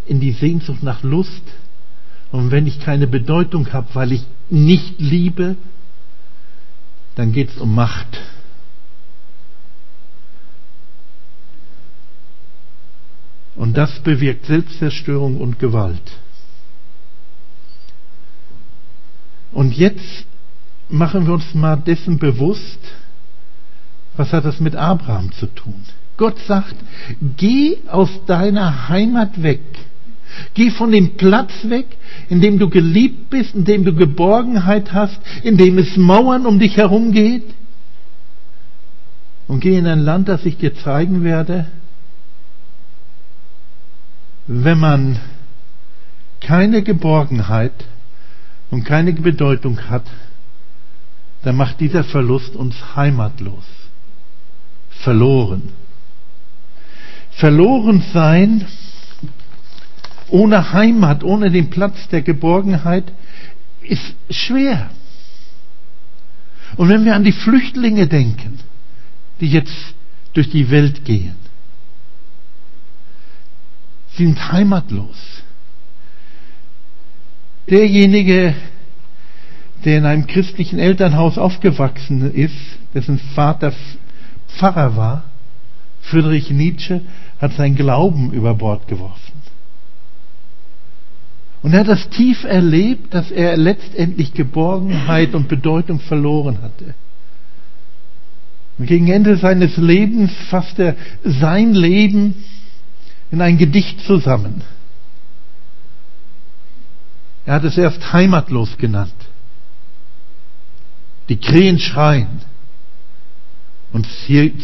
in 0.07 0.21
die 0.21 0.33
Sehnsucht 0.33 0.83
nach 0.83 1.03
Lust. 1.03 1.43
Und 2.31 2.51
wenn 2.51 2.67
ich 2.67 2.81
keine 2.81 3.07
Bedeutung 3.07 3.73
habe, 3.73 3.89
weil 3.95 4.13
ich 4.13 4.25
nicht 4.51 5.01
liebe, 5.01 5.57
dann 7.15 7.33
geht 7.33 7.51
es 7.51 7.59
um 7.59 7.75
Macht. 7.75 8.21
Und 13.57 13.77
das 13.77 14.01
bewirkt 14.01 14.47
Selbstzerstörung 14.47 15.37
und 15.41 15.59
Gewalt. 15.59 16.03
Und 19.53 19.77
jetzt 19.77 20.27
machen 20.89 21.27
wir 21.27 21.35
uns 21.35 21.55
mal 21.55 21.77
dessen 21.77 22.19
bewusst, 22.19 22.81
was 24.17 24.33
hat 24.33 24.45
das 24.45 24.61
mit 24.61 24.75
Abraham 24.75 25.33
zu 25.33 25.47
tun? 25.47 25.75
Gott 26.17 26.39
sagt, 26.41 26.75
geh 27.37 27.79
aus 27.89 28.11
deiner 28.27 28.89
Heimat 28.89 29.43
weg. 29.43 29.63
Geh 30.55 30.71
von 30.71 30.91
dem 30.91 31.17
Platz 31.17 31.53
weg, 31.69 31.87
in 32.29 32.41
dem 32.41 32.59
du 32.59 32.69
geliebt 32.69 33.31
bist, 33.31 33.55
in 33.55 33.65
dem 33.65 33.85
du 33.85 33.95
Geborgenheit 33.95 34.93
hast, 34.93 35.21
in 35.43 35.57
dem 35.57 35.79
es 35.79 35.97
Mauern 35.97 36.47
um 36.47 36.59
dich 36.59 36.77
herum 36.77 37.13
geht. 37.13 37.45
Und 39.47 39.61
geh 39.61 39.77
in 39.77 39.87
ein 39.87 40.01
Land, 40.01 40.29
das 40.29 40.45
ich 40.45 40.57
dir 40.57 40.75
zeigen 40.75 41.23
werde. 41.23 41.67
Wenn 44.47 44.79
man 44.79 45.19
keine 46.41 46.83
Geborgenheit 46.83 47.73
und 48.71 48.85
keine 48.85 49.13
Bedeutung 49.13 49.89
hat, 49.89 50.05
dann 51.43 51.57
macht 51.57 51.81
dieser 51.81 52.05
Verlust 52.05 52.57
uns 52.57 52.75
heimatlos, 52.97 53.65
verloren. 54.91 55.71
Verloren 57.33 58.03
sein 58.13 58.67
ohne 60.29 60.73
Heimat, 60.73 61.23
ohne 61.23 61.51
den 61.51 61.71
Platz 61.71 62.09
der 62.09 62.23
Geborgenheit 62.23 63.13
ist 63.83 64.15
schwer. 64.31 64.91
Und 66.77 66.89
wenn 66.89 67.05
wir 67.05 67.15
an 67.15 67.25
die 67.25 67.33
Flüchtlinge 67.33 68.07
denken, 68.07 68.59
die 69.41 69.49
jetzt 69.49 69.95
durch 70.33 70.51
die 70.51 70.71
Welt 70.71 71.05
gehen, 71.05 71.37
sind 74.17 74.53
heimatlos. 74.53 75.43
Derjenige, 77.69 78.55
der 79.85 79.99
in 79.99 80.07
einem 80.07 80.27
christlichen 80.27 80.79
Elternhaus 80.79 81.39
aufgewachsen 81.39 82.33
ist, 82.33 82.55
dessen 82.95 83.19
Vater 83.35 83.73
Pfarrer 84.57 84.97
war, 84.97 85.25
Friedrich 86.03 86.51
Nietzsche, 86.51 87.01
hat 87.41 87.55
sein 87.55 87.75
Glauben 87.75 88.33
über 88.33 88.55
Bord 88.55 88.87
geworfen. 88.89 89.35
Und 91.63 91.73
er 91.73 91.81
hat 91.81 91.89
das 91.89 92.11
tief 92.11 92.45
erlebt, 92.45 93.15
dass 93.15 93.31
er 93.31 93.57
letztendlich 93.57 94.35
Geborgenheit 94.35 95.35
und 95.35 95.49
Bedeutung 95.49 95.99
verloren 95.99 96.59
hatte. 96.61 96.95
Und 98.79 98.87
gegen 98.87 99.09
Ende 99.09 99.37
seines 99.39 99.77
Lebens 99.79 100.31
fasst 100.51 100.79
er 100.79 100.95
sein 101.25 101.73
Leben 101.73 102.45
in 103.35 103.43
ein 103.43 103.59
Gedicht 103.59 104.01
zusammen. 104.07 104.63
Er 107.45 107.55
hat 107.55 107.65
es 107.65 107.77
erst 107.77 108.13
heimatlos 108.13 108.79
genannt. 108.79 109.13
Die 111.29 111.37
Krähen 111.37 111.81
schreien 111.81 112.43
und 113.93 114.07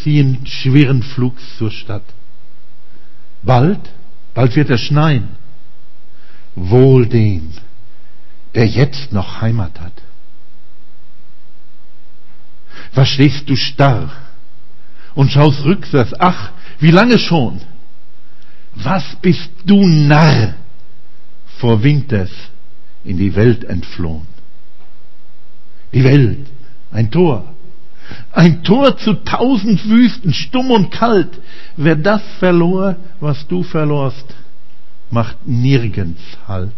ziehen 0.03 0.47
schweren 0.47 1.03
Flugs 1.03 1.43
zur 1.59 1.73
Stadt. 1.73 2.05
Bald, 3.43 3.81
bald 4.35 4.55
wird 4.55 4.71
es 4.71 4.83
schneien. 4.83 5.31
Wohl 6.55 7.07
dem, 7.07 7.53
der 8.55 8.67
jetzt 8.67 9.12
noch 9.12 9.41
Heimat 9.41 9.81
hat. 9.81 9.95
Was 12.95 13.09
stehst 13.09 13.49
du 13.49 13.57
starr 13.57 14.12
und 15.17 15.33
schaust 15.33 15.65
rückwärts? 15.65 16.15
Ach, 16.21 16.53
wie 16.79 16.93
lange 16.93 17.19
schon? 17.19 17.61
Was 18.75 19.17
bist 19.21 19.50
du 19.65 19.87
Narr 19.87 20.55
vor 21.59 21.83
Winters 21.83 22.31
in 23.05 23.19
die 23.19 23.35
Welt 23.35 23.65
entflohen? 23.65 24.27
Die 25.93 26.05
Welt, 26.05 26.47
ein 26.93 27.11
Tor, 27.11 27.53
ein 28.33 28.62
Tor 28.62 28.97
zu 28.97 29.15
tausend 29.15 29.89
Wüsten, 29.89 30.33
stumm 30.33 30.71
und 30.71 30.91
kalt. 30.91 31.41
Wer 31.77 31.97
das 31.97 32.23
verlor, 32.39 32.97
was 33.21 33.47
du 33.49 33.62
verlorst, 33.62 34.35
macht 35.11 35.47
nirgends 35.47 36.23
Halt. 36.47 36.73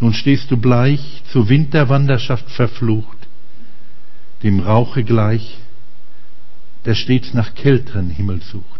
Nun 0.00 0.14
stehst 0.14 0.50
du 0.50 0.56
bleich, 0.56 1.22
zur 1.32 1.48
Winterwanderschaft 1.48 2.50
verflucht, 2.50 3.16
dem 4.42 4.60
Rauche 4.60 5.02
gleich, 5.02 5.58
der 6.84 6.94
stets 6.94 7.34
nach 7.34 7.54
kälteren 7.54 8.08
Himmel 8.08 8.40
sucht. 8.40 8.77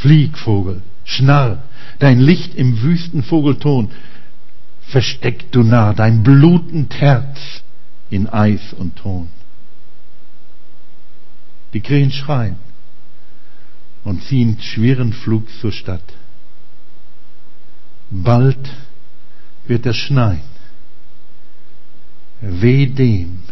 Flieg, 0.00 0.36
Vogel, 0.38 0.82
schnarr, 1.04 1.62
dein 1.98 2.20
Licht 2.20 2.54
im 2.54 2.82
wüsten 2.82 3.22
Vogelton, 3.22 3.90
versteck 4.88 5.50
du 5.52 5.62
nah 5.62 5.92
dein 5.94 6.22
blutend 6.22 6.94
Herz 7.00 7.62
in 8.10 8.28
Eis 8.28 8.72
und 8.72 8.96
Ton. 8.96 9.28
Die 11.72 11.80
Krähen 11.80 12.10
schreien 12.10 12.56
und 14.04 14.22
ziehen 14.22 14.58
schweren 14.60 15.12
Flug 15.12 15.48
zur 15.60 15.72
Stadt. 15.72 16.14
Bald 18.10 18.70
wird 19.66 19.84
es 19.86 19.96
schneien. 19.96 20.56
Weh 22.40 22.86
dem, 22.86 23.42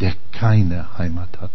der 0.00 0.14
keine 0.32 0.96
Heimat 0.96 1.40
hat. 1.40 1.50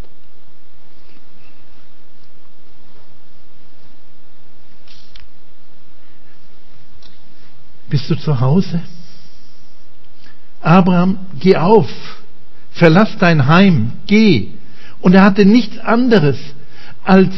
Bist 7.96 8.10
du 8.10 8.14
zu 8.16 8.40
Hause? 8.40 8.82
Abraham, 10.60 11.18
geh 11.40 11.56
auf, 11.56 11.88
verlass 12.72 13.16
dein 13.18 13.46
Heim, 13.46 13.92
geh. 14.06 14.48
Und 15.00 15.14
er 15.14 15.22
hatte 15.22 15.46
nichts 15.46 15.78
anderes 15.78 16.36
als 17.04 17.32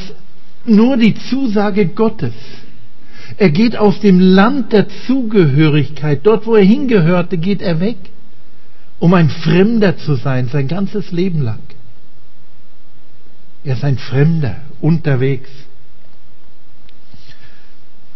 nur 0.64 0.97
die 0.97 1.14
Zusage 1.14 1.87
Gottes. 1.87 2.35
Er 3.37 3.51
geht 3.51 3.77
aus 3.77 4.01
dem 4.01 4.18
Land 4.18 4.73
der 4.73 4.88
Zugehörigkeit, 5.07 6.23
dort 6.25 6.44
wo 6.44 6.57
er 6.57 6.64
hingehörte, 6.64 7.38
geht 7.38 7.62
er 7.62 7.79
weg, 7.79 7.99
um 8.99 9.14
ein 9.14 9.31
Fremder 9.31 9.97
zu 9.97 10.16
sein, 10.16 10.49
sein 10.49 10.66
ganzes 10.66 11.12
Leben 11.12 11.40
lang. 11.40 11.62
Er 13.62 13.75
ist 13.75 13.85
ein 13.85 13.99
Fremder 13.99 14.57
unterwegs. 14.81 15.51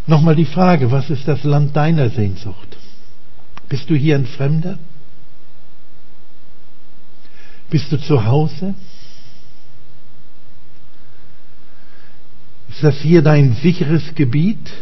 Nochmal 0.06 0.34
die 0.34 0.44
Frage, 0.44 0.90
was 0.90 1.10
ist 1.10 1.28
das 1.28 1.44
Land 1.44 1.76
deiner 1.76 2.10
Sehnsucht? 2.10 2.76
Bist 3.68 3.88
du 3.88 3.94
hier 3.94 4.16
ein 4.16 4.26
Fremder? 4.26 4.78
Bist 7.70 7.90
du 7.92 7.98
zu 7.98 8.24
Hause? 8.24 8.74
Ist 12.68 12.82
das 12.82 12.96
hier 12.98 13.22
dein 13.22 13.54
sicheres 13.54 14.14
Gebiet? 14.14 14.72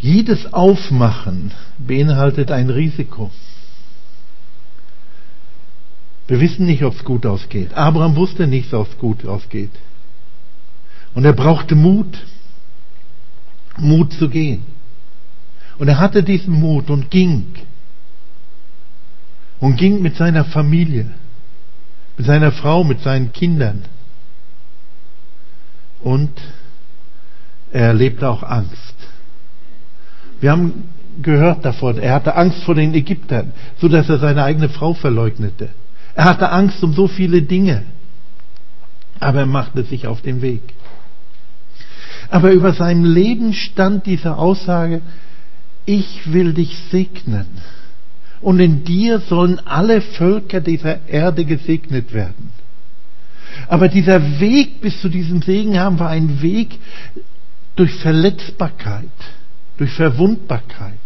Jedes 0.00 0.52
Aufmachen 0.52 1.52
beinhaltet 1.78 2.50
ein 2.50 2.70
Risiko. 2.70 3.30
Wir 6.26 6.40
wissen 6.40 6.66
nicht, 6.66 6.84
ob 6.84 6.94
es 6.94 7.04
gut 7.04 7.24
ausgeht. 7.24 7.74
Abraham 7.74 8.16
wusste 8.16 8.46
nicht, 8.46 8.72
ob 8.74 8.88
es 8.88 8.98
gut 8.98 9.24
ausgeht. 9.24 9.70
Und 11.18 11.24
er 11.24 11.32
brauchte 11.32 11.74
Mut, 11.74 12.16
Mut 13.76 14.12
zu 14.12 14.28
gehen. 14.28 14.64
Und 15.76 15.88
er 15.88 15.98
hatte 15.98 16.22
diesen 16.22 16.54
Mut 16.54 16.90
und 16.90 17.10
ging. 17.10 17.56
Und 19.58 19.78
ging 19.78 20.00
mit 20.00 20.14
seiner 20.14 20.44
Familie, 20.44 21.10
mit 22.16 22.24
seiner 22.24 22.52
Frau, 22.52 22.84
mit 22.84 23.00
seinen 23.00 23.32
Kindern. 23.32 23.84
Und 26.02 26.40
er 27.72 27.86
erlebte 27.86 28.30
auch 28.30 28.44
Angst. 28.44 28.94
Wir 30.40 30.52
haben 30.52 30.84
gehört 31.20 31.64
davon, 31.64 31.98
er 31.98 32.14
hatte 32.14 32.36
Angst 32.36 32.62
vor 32.62 32.76
den 32.76 32.94
Ägyptern, 32.94 33.52
so 33.80 33.88
dass 33.88 34.08
er 34.08 34.20
seine 34.20 34.44
eigene 34.44 34.68
Frau 34.68 34.94
verleugnete. 34.94 35.70
Er 36.14 36.26
hatte 36.26 36.52
Angst 36.52 36.80
um 36.84 36.92
so 36.92 37.08
viele 37.08 37.42
Dinge. 37.42 37.82
Aber 39.18 39.40
er 39.40 39.46
machte 39.46 39.82
sich 39.82 40.06
auf 40.06 40.22
den 40.22 40.42
Weg. 40.42 40.62
Aber 42.30 42.52
über 42.52 42.72
seinem 42.72 43.04
Leben 43.04 43.54
stand 43.54 44.06
diese 44.06 44.36
Aussage, 44.36 45.00
ich 45.86 46.32
will 46.32 46.52
dich 46.52 46.76
segnen. 46.90 47.46
Und 48.40 48.60
in 48.60 48.84
dir 48.84 49.20
sollen 49.20 49.60
alle 49.66 50.00
Völker 50.00 50.60
dieser 50.60 51.08
Erde 51.08 51.44
gesegnet 51.44 52.12
werden. 52.12 52.50
Aber 53.66 53.88
dieser 53.88 54.40
Weg 54.40 54.80
bis 54.80 55.00
zu 55.00 55.08
diesem 55.08 55.42
Segen 55.42 55.78
haben 55.78 55.98
wir 55.98 56.08
einen 56.08 56.42
Weg 56.42 56.78
durch 57.74 57.94
Verletzbarkeit, 57.94 59.08
durch 59.78 59.92
Verwundbarkeit. 59.92 60.98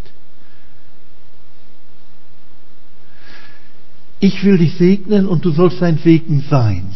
Ich 4.19 4.43
will 4.43 4.57
dich 4.57 4.75
segnen 4.75 5.27
und 5.27 5.43
du 5.45 5.51
sollst 5.51 5.81
ein 5.81 5.97
Segen 5.97 6.43
sein. 6.49 6.93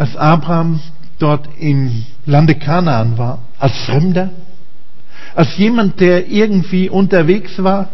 Als 0.00 0.16
Abraham 0.16 0.80
dort 1.18 1.46
im 1.58 2.06
Lande 2.24 2.54
Kanaan 2.54 3.18
war, 3.18 3.40
als 3.58 3.76
Fremder, 3.80 4.30
als 5.34 5.58
jemand, 5.58 6.00
der 6.00 6.26
irgendwie 6.26 6.88
unterwegs 6.88 7.62
war, 7.62 7.90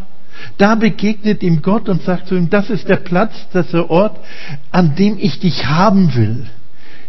da 0.57 0.77
begegnet 0.77 1.43
ihm 1.43 1.63
Gott 1.63 1.89
und 1.89 2.03
sagt 2.03 2.29
zu 2.29 2.37
ihm, 2.37 2.49
das 2.49 2.71
ist 2.71 2.89
der 2.89 2.99
Platz, 2.99 3.33
das 3.53 3.67
ist 3.67 3.75
der 3.75 3.91
Ort, 3.91 4.21
an 4.71 4.95
dem 4.95 5.19
ich 5.19 5.41
dich 5.41 5.67
haben 5.67 6.15
will. 6.15 6.47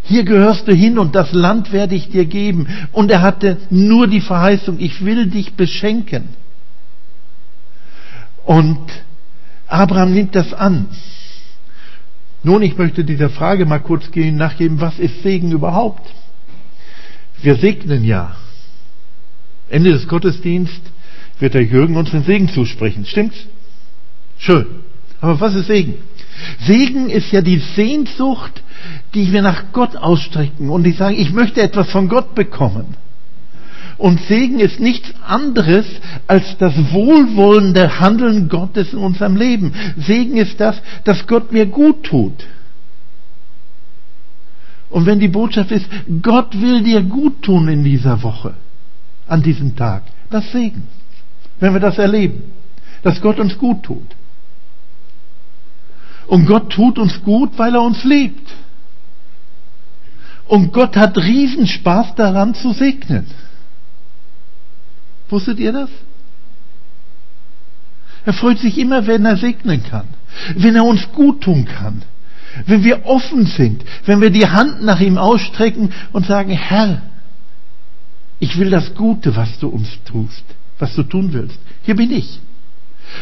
Hier 0.01 0.23
gehörst 0.23 0.67
du 0.67 0.73
hin 0.73 0.97
und 0.97 1.13
das 1.13 1.31
Land 1.31 1.71
werde 1.71 1.93
ich 1.93 2.09
dir 2.09 2.25
geben. 2.25 2.65
Und 2.91 3.11
er 3.11 3.21
hatte 3.21 3.57
nur 3.69 4.07
die 4.07 4.21
Verheißung, 4.21 4.79
ich 4.79 5.05
will 5.05 5.27
dich 5.27 5.53
beschenken. 5.53 6.29
Und 8.45 8.79
Abraham 9.67 10.15
nimmt 10.15 10.33
das 10.33 10.55
an. 10.55 10.87
Nun, 12.47 12.61
ich 12.61 12.77
möchte 12.77 13.03
dieser 13.03 13.29
Frage 13.29 13.65
mal 13.65 13.79
kurz 13.79 14.09
nachgeben, 14.15 14.79
was 14.79 14.99
ist 14.99 15.21
Segen 15.21 15.51
überhaupt? 15.51 16.09
Wir 17.41 17.55
segnen 17.55 18.05
ja. 18.05 18.37
Ende 19.69 19.91
des 19.91 20.07
Gottesdienstes 20.07 20.79
wird 21.41 21.55
der 21.55 21.65
Jürgen 21.65 21.97
uns 21.97 22.11
den 22.11 22.23
Segen 22.23 22.47
zusprechen. 22.47 23.05
Stimmt's? 23.05 23.35
Schön. 24.37 24.65
Aber 25.19 25.41
was 25.41 25.55
ist 25.55 25.67
Segen? 25.67 25.95
Segen 26.61 27.09
ist 27.09 27.33
ja 27.33 27.41
die 27.41 27.59
Sehnsucht, 27.75 28.63
die 29.13 29.33
wir 29.33 29.41
nach 29.41 29.73
Gott 29.73 29.97
ausstrecken 29.97 30.69
und 30.69 30.85
die 30.85 30.93
sagen, 30.93 31.17
ich 31.19 31.33
möchte 31.33 31.61
etwas 31.61 31.91
von 31.91 32.07
Gott 32.07 32.33
bekommen. 32.33 32.95
Und 33.97 34.21
Segen 34.21 34.59
ist 34.59 34.79
nichts 34.79 35.11
anderes 35.25 35.85
als 36.27 36.57
das 36.59 36.73
wohlwollende 36.91 37.99
Handeln 37.99 38.47
Gottes 38.47 38.93
in 38.93 38.99
unserem 38.99 39.35
Leben. 39.35 39.73
Segen 39.97 40.37
ist 40.37 40.59
das, 40.59 40.79
dass 41.03 41.25
Gott 41.25 41.51
mir 41.51 41.65
gut 41.65 42.03
tut. 42.03 42.45
Und 44.89 45.05
wenn 45.05 45.19
die 45.19 45.27
Botschaft 45.27 45.71
ist, 45.71 45.85
Gott 46.21 46.59
will 46.61 46.83
dir 46.83 47.01
gut 47.01 47.41
tun 47.41 47.67
in 47.67 47.83
dieser 47.83 48.21
Woche, 48.23 48.53
an 49.27 49.41
diesem 49.41 49.75
Tag, 49.75 50.03
das 50.29 50.51
Segen. 50.51 50.87
Wenn 51.59 51.73
wir 51.73 51.79
das 51.79 51.97
erleben, 51.97 52.43
dass 53.01 53.19
Gott 53.19 53.39
uns 53.39 53.57
gut 53.57 53.83
tut. 53.83 54.15
Und 56.27 56.45
Gott 56.45 56.69
tut 56.71 56.99
uns 56.99 57.23
gut, 57.23 57.57
weil 57.57 57.73
er 57.73 57.81
uns 57.81 58.03
liebt. 58.03 58.51
Und 60.47 60.71
Gott 60.71 60.95
hat 60.95 61.17
Riesenspaß 61.17 62.15
daran 62.15 62.53
zu 62.53 62.73
segnen. 62.73 63.27
Wusstet 65.29 65.59
ihr 65.59 65.73
das? 65.73 65.89
Er 68.25 68.33
freut 68.33 68.59
sich 68.59 68.77
immer, 68.77 69.07
wenn 69.07 69.25
er 69.25 69.37
segnen 69.37 69.83
kann, 69.83 70.07
wenn 70.55 70.75
er 70.75 70.83
uns 70.83 71.07
gut 71.13 71.41
tun 71.41 71.65
kann, 71.65 72.01
wenn 72.65 72.83
wir 72.83 73.05
offen 73.05 73.45
sind, 73.45 73.83
wenn 74.05 74.19
wir 74.19 74.29
die 74.29 74.47
Hand 74.47 74.83
nach 74.83 74.99
ihm 74.99 75.17
ausstrecken 75.17 75.93
und 76.11 76.25
sagen, 76.25 76.51
Herr, 76.51 77.01
ich 78.39 78.57
will 78.59 78.69
das 78.69 78.93
Gute, 78.95 79.35
was 79.35 79.57
du 79.59 79.69
uns 79.69 79.87
tust, 80.03 80.43
was 80.77 80.93
du 80.95 81.03
tun 81.03 81.31
willst. 81.31 81.57
Hier 81.83 81.95
bin 81.95 82.11
ich. 82.11 82.39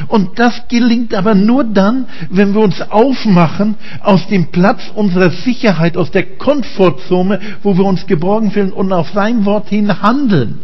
Und 0.08 0.40
das 0.40 0.68
gelingt 0.68 1.14
aber 1.14 1.36
nur 1.36 1.64
dann, 1.64 2.08
wenn 2.30 2.54
wir 2.54 2.62
uns 2.62 2.82
aufmachen 2.82 3.76
aus 4.02 4.28
dem 4.28 4.48
Platz 4.48 4.92
unserer 4.96 5.30
Sicherheit, 5.30 5.96
aus 5.98 6.12
der 6.12 6.38
Komfortzone, 6.38 7.40
wo 7.62 7.78
wir 7.78 7.86
uns 7.86 8.08
geborgen 8.08 8.52
fühlen 8.52 8.74
und 8.74 8.92
auf 8.92 9.12
sein 9.12 9.46
Wort 9.46 9.70
hin 9.70 10.02
handeln. 10.02 10.60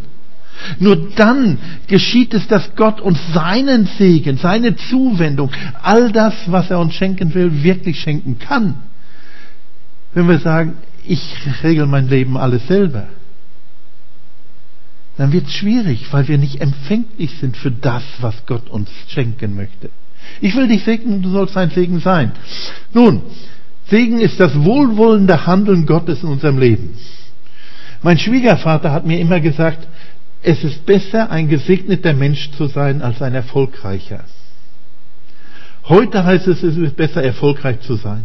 Nur 0.79 1.11
dann 1.15 1.57
geschieht 1.87 2.33
es, 2.33 2.47
dass 2.47 2.75
Gott 2.75 3.01
uns 3.01 3.19
seinen 3.33 3.87
Segen, 3.97 4.37
seine 4.37 4.75
Zuwendung, 4.75 5.51
all 5.81 6.11
das, 6.11 6.33
was 6.47 6.69
er 6.69 6.79
uns 6.79 6.93
schenken 6.93 7.33
will, 7.33 7.63
wirklich 7.63 7.99
schenken 7.99 8.39
kann. 8.39 8.75
Wenn 10.13 10.27
wir 10.27 10.39
sagen, 10.39 10.73
ich 11.05 11.21
regel 11.63 11.85
mein 11.87 12.09
Leben 12.09 12.37
alles 12.37 12.67
selber, 12.67 13.07
dann 15.17 15.33
wird 15.33 15.47
es 15.47 15.53
schwierig, 15.53 16.11
weil 16.11 16.27
wir 16.27 16.37
nicht 16.37 16.61
empfänglich 16.61 17.31
sind 17.39 17.57
für 17.57 17.71
das, 17.71 18.03
was 18.21 18.45
Gott 18.45 18.69
uns 18.69 18.89
schenken 19.07 19.55
möchte. 19.55 19.89
Ich 20.39 20.55
will 20.55 20.67
dich 20.67 20.83
segnen, 20.83 21.21
du 21.21 21.29
sollst 21.29 21.57
ein 21.57 21.69
Segen 21.71 21.99
sein. 21.99 22.31
Nun, 22.93 23.21
Segen 23.89 24.19
ist 24.19 24.39
das 24.39 24.55
wohlwollende 24.55 25.45
Handeln 25.45 25.85
Gottes 25.85 26.23
in 26.23 26.29
unserem 26.29 26.57
Leben. 26.57 26.91
Mein 28.03 28.17
Schwiegervater 28.17 28.91
hat 28.91 29.05
mir 29.05 29.19
immer 29.19 29.39
gesagt, 29.39 29.87
es 30.43 30.63
ist 30.63 30.85
besser, 30.85 31.29
ein 31.29 31.47
gesegneter 31.49 32.13
Mensch 32.13 32.51
zu 32.51 32.67
sein, 32.67 33.01
als 33.01 33.21
ein 33.21 33.35
erfolgreicher. 33.35 34.23
Heute 35.85 36.23
heißt 36.23 36.47
es, 36.47 36.63
es 36.63 36.77
ist 36.77 36.95
besser, 36.95 37.23
erfolgreich 37.23 37.81
zu 37.81 37.95
sein. 37.95 38.23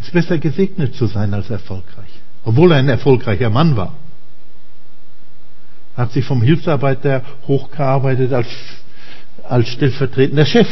Es 0.00 0.06
ist 0.06 0.12
besser, 0.12 0.38
gesegnet 0.38 0.94
zu 0.94 1.06
sein, 1.06 1.34
als 1.34 1.50
erfolgreich. 1.50 2.20
Obwohl 2.44 2.72
er 2.72 2.78
ein 2.78 2.88
erfolgreicher 2.88 3.50
Mann 3.50 3.76
war. 3.76 3.94
Hat 5.96 6.12
sich 6.12 6.24
vom 6.24 6.42
Hilfsarbeiter 6.42 7.22
hochgearbeitet 7.46 8.32
als, 8.32 8.48
als 9.48 9.68
stellvertretender 9.68 10.46
Chef. 10.46 10.68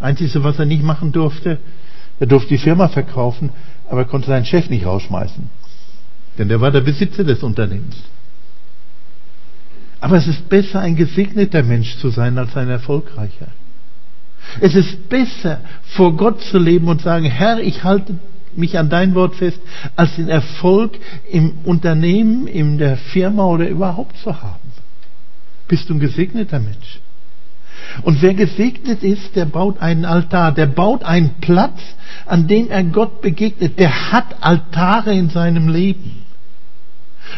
Einzige, 0.00 0.42
was 0.42 0.58
er 0.58 0.66
nicht 0.66 0.82
machen 0.82 1.12
durfte, 1.12 1.58
er 2.20 2.26
durfte 2.26 2.50
die 2.50 2.58
Firma 2.58 2.88
verkaufen, 2.88 3.50
aber 3.88 4.00
er 4.00 4.06
konnte 4.06 4.28
seinen 4.28 4.44
Chef 4.44 4.68
nicht 4.68 4.86
rausschmeißen. 4.86 5.50
Denn 6.38 6.48
der 6.48 6.60
war 6.60 6.70
der 6.70 6.80
Besitzer 6.80 7.24
des 7.24 7.42
Unternehmens. 7.42 7.96
Aber 10.00 10.16
es 10.16 10.28
ist 10.28 10.48
besser, 10.48 10.80
ein 10.80 10.94
gesegneter 10.94 11.64
Mensch 11.64 11.96
zu 11.98 12.10
sein, 12.10 12.38
als 12.38 12.56
ein 12.56 12.70
erfolgreicher. 12.70 13.48
Es 14.60 14.74
ist 14.76 15.08
besser, 15.08 15.60
vor 15.82 16.16
Gott 16.16 16.40
zu 16.42 16.58
leben 16.58 16.88
und 16.88 17.02
sagen, 17.02 17.24
Herr, 17.24 17.58
ich 17.58 17.82
halte 17.82 18.14
mich 18.54 18.78
an 18.78 18.88
dein 18.88 19.14
Wort 19.14 19.34
fest, 19.34 19.60
als 19.96 20.16
den 20.16 20.28
Erfolg 20.28 20.98
im 21.30 21.58
Unternehmen, 21.64 22.46
in 22.46 22.78
der 22.78 22.96
Firma 22.96 23.44
oder 23.44 23.68
überhaupt 23.68 24.16
zu 24.18 24.40
haben. 24.40 24.72
Bist 25.66 25.88
du 25.90 25.94
ein 25.94 26.00
gesegneter 26.00 26.60
Mensch? 26.60 27.00
Und 28.02 28.22
wer 28.22 28.34
gesegnet 28.34 29.02
ist, 29.02 29.36
der 29.36 29.44
baut 29.44 29.80
einen 29.80 30.04
Altar, 30.04 30.52
der 30.52 30.66
baut 30.66 31.04
einen 31.04 31.34
Platz, 31.40 31.80
an 32.26 32.46
dem 32.46 32.70
er 32.70 32.84
Gott 32.84 33.20
begegnet, 33.22 33.78
der 33.78 34.12
hat 34.12 34.36
Altare 34.40 35.12
in 35.12 35.30
seinem 35.30 35.68
Leben. 35.68 36.24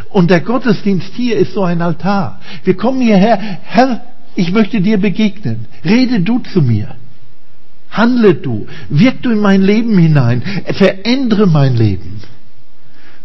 Und 0.08 0.30
der 0.30 0.40
Gottesdienst 0.40 1.12
hier 1.14 1.36
ist 1.36 1.54
so 1.54 1.62
ein 1.62 1.82
Altar. 1.82 2.40
Wir 2.64 2.76
kommen 2.76 3.00
hierher, 3.00 3.38
Herr, 3.62 4.02
ich 4.34 4.52
möchte 4.52 4.80
dir 4.80 4.98
begegnen. 4.98 5.66
Rede 5.84 6.20
du 6.20 6.38
zu 6.38 6.62
mir. 6.62 6.94
Handle 7.90 8.34
du. 8.34 8.66
Wirk 8.88 9.22
du 9.22 9.30
in 9.30 9.40
mein 9.40 9.62
Leben 9.62 9.98
hinein. 9.98 10.42
Verändere 10.72 11.46
mein 11.46 11.76
Leben. 11.76 12.20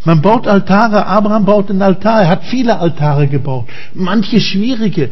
Man 0.03 0.21
baut 0.21 0.47
Altare. 0.47 1.05
Abraham 1.05 1.45
baut 1.45 1.69
einen 1.69 1.81
Altar. 1.81 2.23
Er 2.23 2.29
hat 2.29 2.43
viele 2.45 2.79
Altare 2.79 3.27
gebaut. 3.27 3.67
Manche 3.93 4.39
schwierige. 4.39 5.09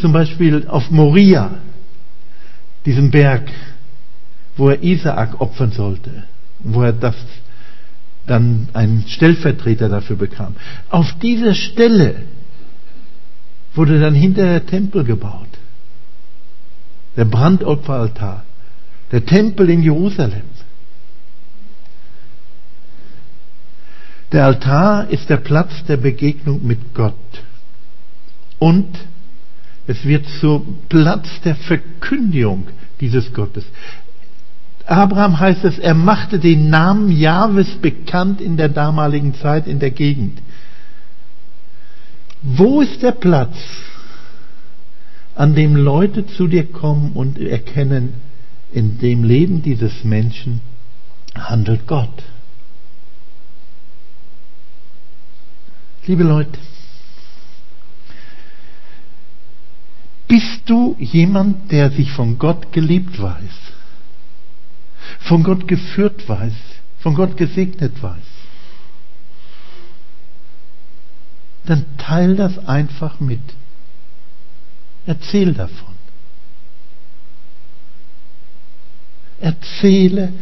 Zum 0.00 0.12
Beispiel 0.12 0.66
auf 0.68 0.90
Moria, 0.90 1.50
diesem 2.84 3.10
Berg, 3.10 3.50
wo 4.56 4.68
er 4.68 4.82
Isaak 4.82 5.40
opfern 5.40 5.72
sollte. 5.72 6.24
Wo 6.60 6.82
er 6.82 6.92
das 6.92 7.14
dann 8.26 8.68
einen 8.72 9.06
Stellvertreter 9.06 9.88
dafür 9.88 10.16
bekam. 10.16 10.56
Auf 10.90 11.12
dieser 11.22 11.54
Stelle 11.54 12.22
wurde 13.74 14.00
dann 14.00 14.14
hinterher 14.14 14.60
der 14.60 14.66
Tempel 14.66 15.04
gebaut. 15.04 15.48
Der 17.16 17.24
Brandopferaltar. 17.24 18.44
Der 19.12 19.24
Tempel 19.24 19.70
in 19.70 19.82
Jerusalem. 19.82 20.42
Der 24.32 24.44
Altar 24.46 25.08
ist 25.08 25.30
der 25.30 25.36
Platz 25.36 25.84
der 25.84 25.96
Begegnung 25.98 26.66
mit 26.66 26.94
Gott. 26.94 27.14
Und 28.58 28.88
es 29.86 30.04
wird 30.04 30.26
zur 30.40 30.66
Platz 30.88 31.28
der 31.44 31.54
Verkündigung 31.54 32.66
dieses 33.00 33.32
Gottes. 33.32 33.64
Abraham 34.86 35.40
heißt 35.40 35.64
es, 35.64 35.78
er 35.78 35.94
machte 35.94 36.38
den 36.38 36.70
Namen 36.70 37.10
Jahwes 37.10 37.66
bekannt 37.76 38.40
in 38.40 38.56
der 38.56 38.68
damaligen 38.68 39.34
Zeit 39.34 39.66
in 39.66 39.80
der 39.80 39.90
Gegend. 39.90 40.40
Wo 42.42 42.80
ist 42.80 43.02
der 43.02 43.12
Platz, 43.12 43.56
an 45.34 45.54
dem 45.56 45.74
Leute 45.74 46.26
zu 46.26 46.46
dir 46.46 46.64
kommen 46.70 47.12
und 47.12 47.38
erkennen, 47.38 48.14
in 48.72 48.98
dem 48.98 49.24
Leben 49.24 49.62
dieses 49.62 50.04
Menschen 50.04 50.60
handelt 51.34 51.88
Gott? 51.88 52.22
Liebe 56.06 56.22
Leute, 56.22 56.58
bist 60.28 60.60
du 60.66 60.94
jemand, 61.00 61.72
der 61.72 61.90
sich 61.90 62.12
von 62.12 62.38
Gott 62.38 62.72
geliebt 62.72 63.20
weiß? 63.20 63.66
Von 65.20 65.42
Gott 65.42 65.68
geführt 65.68 66.28
weiß, 66.28 66.54
von 67.00 67.14
Gott 67.14 67.36
gesegnet 67.36 68.02
weiß, 68.02 68.24
dann 71.66 71.84
teil 71.98 72.36
das 72.36 72.58
einfach 72.66 73.20
mit. 73.20 73.42
Erzähl 75.06 75.52
davon. 75.52 75.94
Erzähle, 79.40 80.32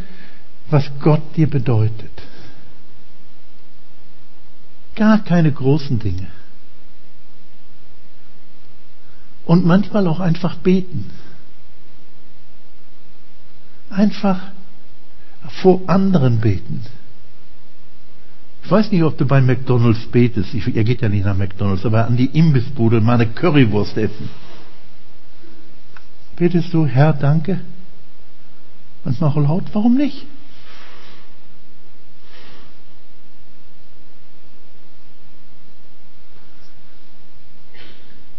was 0.69 0.89
Gott 1.01 1.21
dir 1.35 1.49
bedeutet. 1.49 2.11
Gar 4.95 5.23
keine 5.23 5.51
großen 5.51 5.99
Dinge. 5.99 6.27
Und 9.45 9.65
manchmal 9.65 10.07
auch 10.07 10.19
einfach 10.19 10.55
beten. 10.55 11.11
Einfach 13.95 14.41
vor 15.61 15.81
anderen 15.87 16.41
beten. 16.41 16.81
Ich 18.63 18.69
weiß 18.71 18.91
nicht, 18.91 19.03
ob 19.03 19.17
du 19.17 19.25
bei 19.25 19.41
McDonalds 19.41 20.07
betest. 20.07 20.53
Ich, 20.53 20.75
er 20.75 20.83
geht 20.83 21.01
ja 21.01 21.07
nicht 21.07 21.23
nach 21.23 21.37
McDonalds, 21.37 21.85
aber 21.85 22.05
an 22.05 22.17
die 22.17 22.25
Imbissbude 22.25 22.99
mal 22.99 23.13
eine 23.13 23.27
Currywurst 23.27 23.95
essen. 23.97 24.29
Betest 26.35 26.73
du, 26.73 26.85
Herr, 26.85 27.13
danke? 27.13 27.61
Und 29.05 29.21
mach 29.21 29.35
laut, 29.35 29.63
warum 29.73 29.95
nicht? 29.95 30.25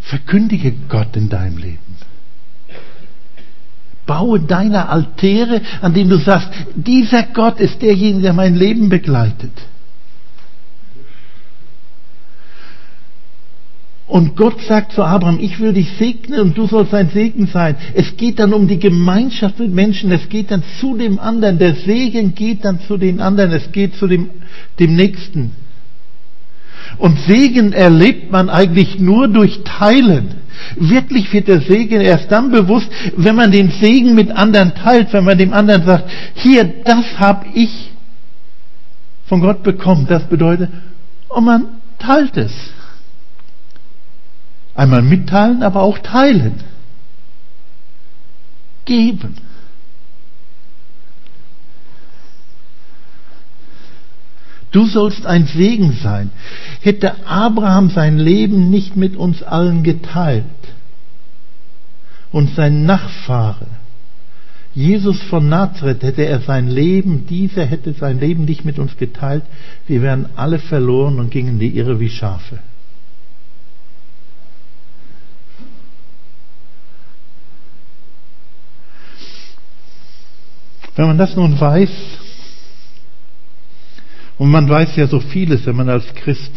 Verkündige 0.00 0.72
Gott 0.88 1.16
in 1.16 1.28
deinem 1.28 1.56
Leben. 1.56 1.96
Baue 4.06 4.40
deine 4.40 4.88
Altäre, 4.88 5.60
an 5.82 5.92
denen 5.92 6.10
du 6.10 6.18
sagst, 6.18 6.48
dieser 6.74 7.24
Gott 7.24 7.60
ist 7.60 7.82
derjenige, 7.82 8.22
der 8.22 8.32
mein 8.32 8.54
Leben 8.54 8.88
begleitet. 8.88 9.52
Und 14.08 14.36
Gott 14.36 14.60
sagt 14.62 14.92
zu 14.92 15.02
Abraham, 15.02 15.38
ich 15.40 15.58
will 15.58 15.72
dich 15.72 15.90
segnen 15.98 16.40
und 16.40 16.56
du 16.56 16.68
sollst 16.68 16.94
ein 16.94 17.10
Segen 17.10 17.48
sein. 17.48 17.74
Es 17.94 18.16
geht 18.16 18.38
dann 18.38 18.52
um 18.54 18.68
die 18.68 18.78
Gemeinschaft 18.78 19.58
mit 19.58 19.72
Menschen, 19.72 20.12
es 20.12 20.28
geht 20.28 20.52
dann 20.52 20.62
zu 20.80 20.96
dem 20.96 21.18
anderen. 21.18 21.58
Der 21.58 21.74
Segen 21.74 22.34
geht 22.34 22.64
dann 22.64 22.80
zu 22.80 22.98
den 22.98 23.20
anderen, 23.20 23.50
es 23.52 23.72
geht 23.72 23.96
zu 23.96 24.06
dem, 24.06 24.30
dem 24.78 24.94
Nächsten. 24.94 25.52
Und 26.98 27.18
Segen 27.20 27.72
erlebt 27.72 28.30
man 28.30 28.48
eigentlich 28.48 28.98
nur 28.98 29.28
durch 29.28 29.62
Teilen. 29.64 30.36
Wirklich 30.76 31.32
wird 31.32 31.48
der 31.48 31.60
Segen 31.60 32.00
erst 32.00 32.32
dann 32.32 32.50
bewusst, 32.50 32.88
wenn 33.16 33.36
man 33.36 33.52
den 33.52 33.70
Segen 33.70 34.14
mit 34.14 34.30
anderen 34.30 34.74
teilt, 34.74 35.12
wenn 35.12 35.24
man 35.24 35.36
dem 35.36 35.52
anderen 35.52 35.84
sagt, 35.84 36.10
hier, 36.34 36.64
das 36.84 37.18
habe 37.18 37.46
ich 37.54 37.90
von 39.26 39.40
Gott 39.40 39.62
bekommen. 39.62 40.06
Das 40.08 40.24
bedeutet, 40.24 40.70
und 41.28 41.44
man 41.44 41.66
teilt 41.98 42.36
es. 42.36 42.52
Einmal 44.74 45.02
mitteilen, 45.02 45.62
aber 45.62 45.82
auch 45.82 45.98
teilen. 45.98 46.60
Geben. 48.84 49.36
Du 54.76 54.84
sollst 54.84 55.24
ein 55.24 55.46
Segen 55.46 55.96
sein. 56.02 56.30
Hätte 56.82 57.26
Abraham 57.26 57.88
sein 57.88 58.18
Leben 58.18 58.68
nicht 58.68 58.94
mit 58.94 59.16
uns 59.16 59.42
allen 59.42 59.82
geteilt 59.82 60.44
und 62.30 62.54
sein 62.54 62.84
Nachfahre, 62.84 63.68
Jesus 64.74 65.18
von 65.22 65.48
Nazareth, 65.48 66.02
hätte 66.02 66.26
er 66.26 66.40
sein 66.40 66.68
Leben, 66.68 67.26
dieser 67.26 67.64
hätte 67.64 67.94
sein 67.94 68.20
Leben 68.20 68.44
nicht 68.44 68.66
mit 68.66 68.78
uns 68.78 68.98
geteilt, 68.98 69.44
wir 69.86 70.02
wären 70.02 70.26
alle 70.36 70.58
verloren 70.58 71.20
und 71.20 71.30
gingen 71.30 71.58
die 71.58 71.74
Irre 71.74 71.98
wie 71.98 72.10
Schafe. 72.10 72.58
Wenn 80.96 81.06
man 81.06 81.16
das 81.16 81.34
nun 81.34 81.58
weiß, 81.58 81.88
und 84.38 84.50
man 84.50 84.68
weiß 84.68 84.96
ja 84.96 85.06
so 85.06 85.20
vieles, 85.20 85.66
wenn 85.66 85.76
man 85.76 85.88
als 85.88 86.14
Christ 86.14 86.52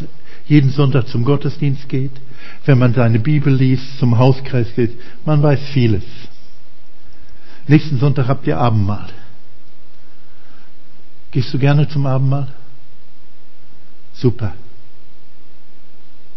jeden 0.47 0.71
Sonntag 0.71 1.07
zum 1.07 1.23
Gottesdienst 1.23 1.87
geht, 1.87 2.11
wenn 2.65 2.79
man 2.79 2.93
seine 2.93 3.19
Bibel 3.19 3.53
liest, 3.53 3.99
zum 3.99 4.17
Hauskreis 4.17 4.67
geht. 4.75 4.97
Man 5.25 5.41
weiß 5.41 5.59
vieles. 5.73 6.03
Nächsten 7.67 7.99
Sonntag 7.99 8.27
habt 8.27 8.47
ihr 8.47 8.57
Abendmahl. 8.57 9.09
Gehst 11.31 11.53
du 11.53 11.59
gerne 11.59 11.87
zum 11.87 12.05
Abendmahl? 12.07 12.47
Super. 14.13 14.53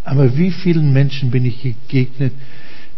Aber 0.05 0.37
wie 0.37 0.51
vielen 0.51 0.93
Menschen 0.93 1.31
bin 1.31 1.45
ich 1.45 1.63
begegnet, 1.63 2.35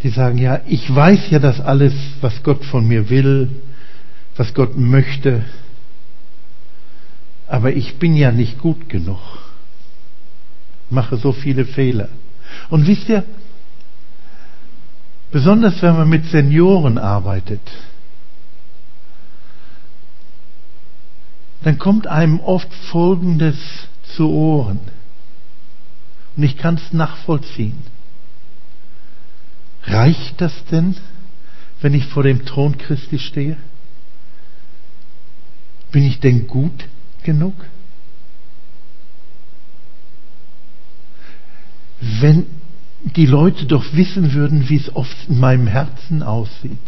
die 0.03 0.09
sagen, 0.09 0.39
ja, 0.39 0.61
ich 0.67 0.93
weiß 0.93 1.31
ja 1.31 1.39
das 1.39 1.61
alles, 1.61 1.95
was 2.21 2.43
Gott 2.43 2.65
von 2.65 2.87
mir 2.87 3.09
will, 3.09 3.49
was 4.37 4.53
Gott 4.53 4.77
möchte, 4.77 5.45
aber 7.47 7.73
ich 7.73 7.99
bin 7.99 8.17
ja 8.17 8.33
nicht 8.33 8.59
gut 8.59 8.89
genug, 8.89 9.21
mache 10.91 11.17
so 11.17 11.33
viele 11.33 11.65
Fehler. 11.65 12.09
Und 12.71 12.87
wisst 12.87 13.09
ihr, 13.09 13.25
besonders 15.31 15.83
wenn 15.83 15.97
man 15.97 16.09
mit 16.09 16.27
Senioren 16.27 16.99
arbeitet, 16.99 17.61
dann 21.63 21.79
kommt 21.79 22.07
einem 22.07 22.41
oft 22.41 22.73
Folgendes 22.91 23.57
zu 24.17 24.29
Ohren. 24.29 24.81
Und 26.37 26.43
ich 26.43 26.57
kann 26.59 26.75
es 26.75 26.93
nachvollziehen. 26.93 27.83
Reicht 29.85 30.41
das 30.41 30.53
denn, 30.67 30.97
wenn 31.81 31.95
ich 31.95 32.07
vor 32.07 32.23
dem 32.23 32.45
Thron 32.45 32.77
Christi 32.79 33.19
stehe? 33.19 33.57
Bin 35.91 36.03
ich 36.05 36.21
denn 36.21 36.47
gut 36.47 36.85
genug? 37.25 37.55
Wenn 42.01 42.47
die 43.03 43.27
Leute 43.27 43.67
doch 43.67 43.85
wissen 43.93 44.33
würden, 44.33 44.69
wie 44.69 44.77
es 44.77 44.95
oft 44.95 45.29
in 45.29 45.39
meinem 45.39 45.67
Herzen 45.67 46.23
aussieht. 46.23 46.79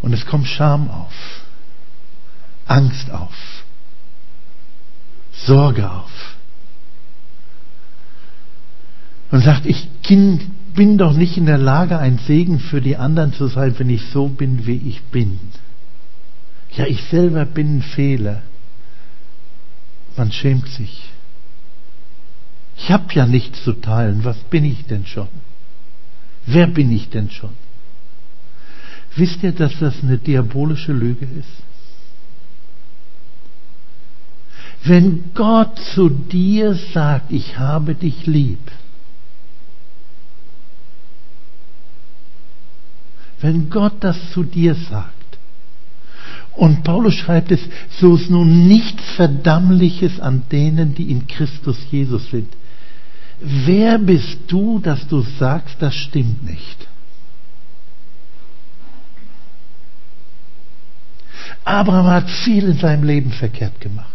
Und 0.00 0.12
es 0.12 0.24
kommt 0.26 0.46
Scham 0.46 0.88
auf, 0.90 1.12
Angst 2.66 3.10
auf, 3.10 3.64
Sorge 5.32 5.90
auf. 5.90 6.37
Und 9.30 9.44
sagt, 9.44 9.66
ich 9.66 9.88
bin 10.08 10.96
doch 10.96 11.12
nicht 11.12 11.36
in 11.36 11.46
der 11.46 11.58
Lage, 11.58 11.98
ein 11.98 12.18
Segen 12.18 12.60
für 12.60 12.80
die 12.80 12.96
anderen 12.96 13.32
zu 13.32 13.46
sein, 13.48 13.74
wenn 13.78 13.90
ich 13.90 14.06
so 14.06 14.28
bin, 14.28 14.66
wie 14.66 14.76
ich 14.88 15.02
bin. 15.04 15.38
Ja, 16.76 16.86
ich 16.86 17.02
selber 17.04 17.44
bin 17.44 17.78
ein 17.78 17.82
Fehler. 17.82 18.42
Man 20.16 20.32
schämt 20.32 20.68
sich. 20.68 21.10
Ich 22.76 22.90
habe 22.90 23.12
ja 23.12 23.26
nichts 23.26 23.64
zu 23.64 23.72
teilen. 23.74 24.24
Was 24.24 24.38
bin 24.44 24.64
ich 24.64 24.86
denn 24.86 25.04
schon? 25.04 25.28
Wer 26.46 26.66
bin 26.66 26.90
ich 26.92 27.10
denn 27.10 27.30
schon? 27.30 27.50
Wisst 29.16 29.42
ihr, 29.42 29.52
dass 29.52 29.78
das 29.78 30.02
eine 30.02 30.16
diabolische 30.16 30.92
Lüge 30.92 31.26
ist? 31.26 31.48
Wenn 34.84 35.32
Gott 35.34 35.78
zu 35.94 36.08
dir 36.08 36.74
sagt, 36.94 37.32
ich 37.32 37.58
habe 37.58 37.94
dich 37.94 38.26
lieb, 38.26 38.60
wenn 43.40 43.70
Gott 43.70 43.94
das 44.00 44.16
zu 44.32 44.42
dir 44.42 44.74
sagt. 44.74 45.14
Und 46.52 46.82
Paulus 46.82 47.14
schreibt 47.14 47.52
es, 47.52 47.60
so 48.00 48.16
ist 48.16 48.30
nun 48.30 48.66
nichts 48.66 49.02
Verdammliches 49.12 50.18
an 50.18 50.42
denen, 50.50 50.94
die 50.94 51.10
in 51.10 51.28
Christus 51.28 51.76
Jesus 51.90 52.30
sind. 52.30 52.52
Wer 53.40 53.98
bist 53.98 54.38
du, 54.48 54.80
dass 54.80 55.06
du 55.06 55.20
sagst, 55.38 55.76
das 55.80 55.94
stimmt 55.94 56.44
nicht? 56.44 56.88
Abraham 61.64 62.06
hat 62.06 62.30
viel 62.30 62.64
in 62.64 62.78
seinem 62.78 63.04
Leben 63.04 63.30
verkehrt 63.30 63.80
gemacht. 63.80 64.08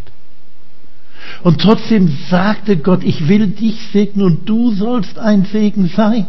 Und 1.43 1.61
trotzdem 1.61 2.13
sagte 2.29 2.77
Gott, 2.77 3.03
ich 3.03 3.27
will 3.27 3.47
dich 3.47 3.79
segnen 3.93 4.25
und 4.25 4.49
du 4.49 4.71
sollst 4.71 5.17
ein 5.17 5.45
Segen 5.45 5.87
sein. 5.87 6.27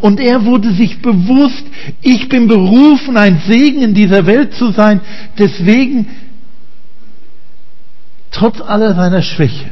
Und 0.00 0.20
er 0.20 0.44
wurde 0.44 0.72
sich 0.72 1.00
bewusst, 1.00 1.64
ich 2.00 2.28
bin 2.28 2.48
berufen, 2.48 3.16
ein 3.16 3.40
Segen 3.46 3.82
in 3.82 3.94
dieser 3.94 4.26
Welt 4.26 4.54
zu 4.54 4.70
sein. 4.72 5.00
Deswegen, 5.38 6.06
trotz 8.30 8.60
aller 8.60 8.94
seiner 8.94 9.22
Schwäche, 9.22 9.70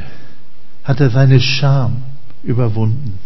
hat 0.83 0.99
er 0.99 1.09
seine 1.09 1.39
Scham 1.39 1.97
überwunden 2.43 3.19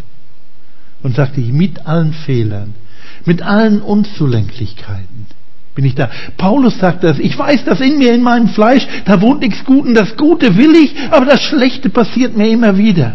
und 1.02 1.16
sagte, 1.16 1.40
mit 1.40 1.86
allen 1.86 2.12
Fehlern, 2.12 2.74
mit 3.24 3.42
allen 3.42 3.80
Unzulänklichkeiten 3.80 5.26
bin 5.76 5.84
ich 5.84 5.94
da. 5.94 6.10
Paulus 6.38 6.78
sagt 6.78 7.04
das, 7.04 7.18
ich 7.18 7.38
weiß, 7.38 7.64
dass 7.66 7.80
in 7.80 7.98
mir, 7.98 8.14
in 8.14 8.22
meinem 8.22 8.48
Fleisch, 8.48 8.88
da 9.04 9.20
wohnt 9.20 9.40
nichts 9.40 9.64
Gutes, 9.64 9.94
das 9.94 10.16
Gute 10.16 10.56
will 10.56 10.74
ich, 10.74 10.94
aber 11.10 11.26
das 11.26 11.42
Schlechte 11.42 11.90
passiert 11.90 12.36
mir 12.36 12.48
immer 12.48 12.76
wieder. 12.76 13.12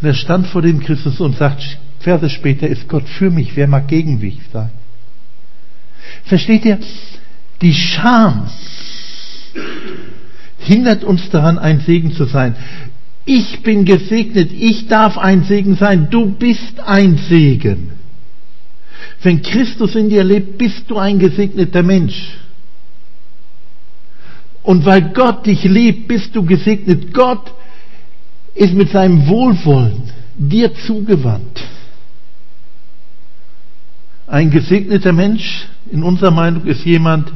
Und 0.00 0.08
er 0.08 0.14
stand 0.14 0.46
vor 0.46 0.62
dem 0.62 0.80
Christus 0.80 1.20
und 1.20 1.36
sagt, 1.36 1.78
Verse 2.00 2.30
später, 2.30 2.66
ist 2.66 2.88
Gott 2.88 3.08
für 3.08 3.30
mich, 3.30 3.56
wer 3.56 3.66
mag 3.66 3.88
gegen 3.88 4.18
mich 4.20 4.38
sein? 4.52 4.70
Versteht 6.24 6.64
ihr? 6.64 6.78
Die 7.60 7.74
Scham 7.74 8.48
hindert 10.58 11.04
uns 11.04 11.28
daran, 11.30 11.58
ein 11.58 11.80
Segen 11.80 12.12
zu 12.12 12.24
sein. 12.24 12.54
Ich 13.26 13.62
bin 13.62 13.84
gesegnet, 13.84 14.50
ich 14.52 14.88
darf 14.88 15.18
ein 15.18 15.44
Segen 15.44 15.76
sein, 15.76 16.08
du 16.10 16.32
bist 16.32 16.80
ein 16.80 17.18
Segen. 17.28 17.92
Wenn 19.22 19.42
Christus 19.42 19.94
in 19.94 20.08
dir 20.08 20.24
lebt, 20.24 20.56
bist 20.56 20.84
du 20.88 20.96
ein 20.96 21.18
gesegneter 21.18 21.82
Mensch. 21.82 22.38
Und 24.62 24.84
weil 24.84 25.10
Gott 25.12 25.46
dich 25.46 25.64
liebt, 25.64 26.08
bist 26.08 26.34
du 26.34 26.44
gesegnet. 26.44 27.12
Gott 27.12 27.52
ist 28.60 28.74
mit 28.74 28.90
seinem 28.90 29.26
Wohlwollen 29.26 30.02
dir 30.36 30.74
zugewandt. 30.74 31.64
Ein 34.26 34.50
gesegneter 34.50 35.14
Mensch 35.14 35.66
in 35.90 36.02
unserer 36.02 36.30
Meinung 36.30 36.66
ist 36.66 36.84
jemand, 36.84 37.32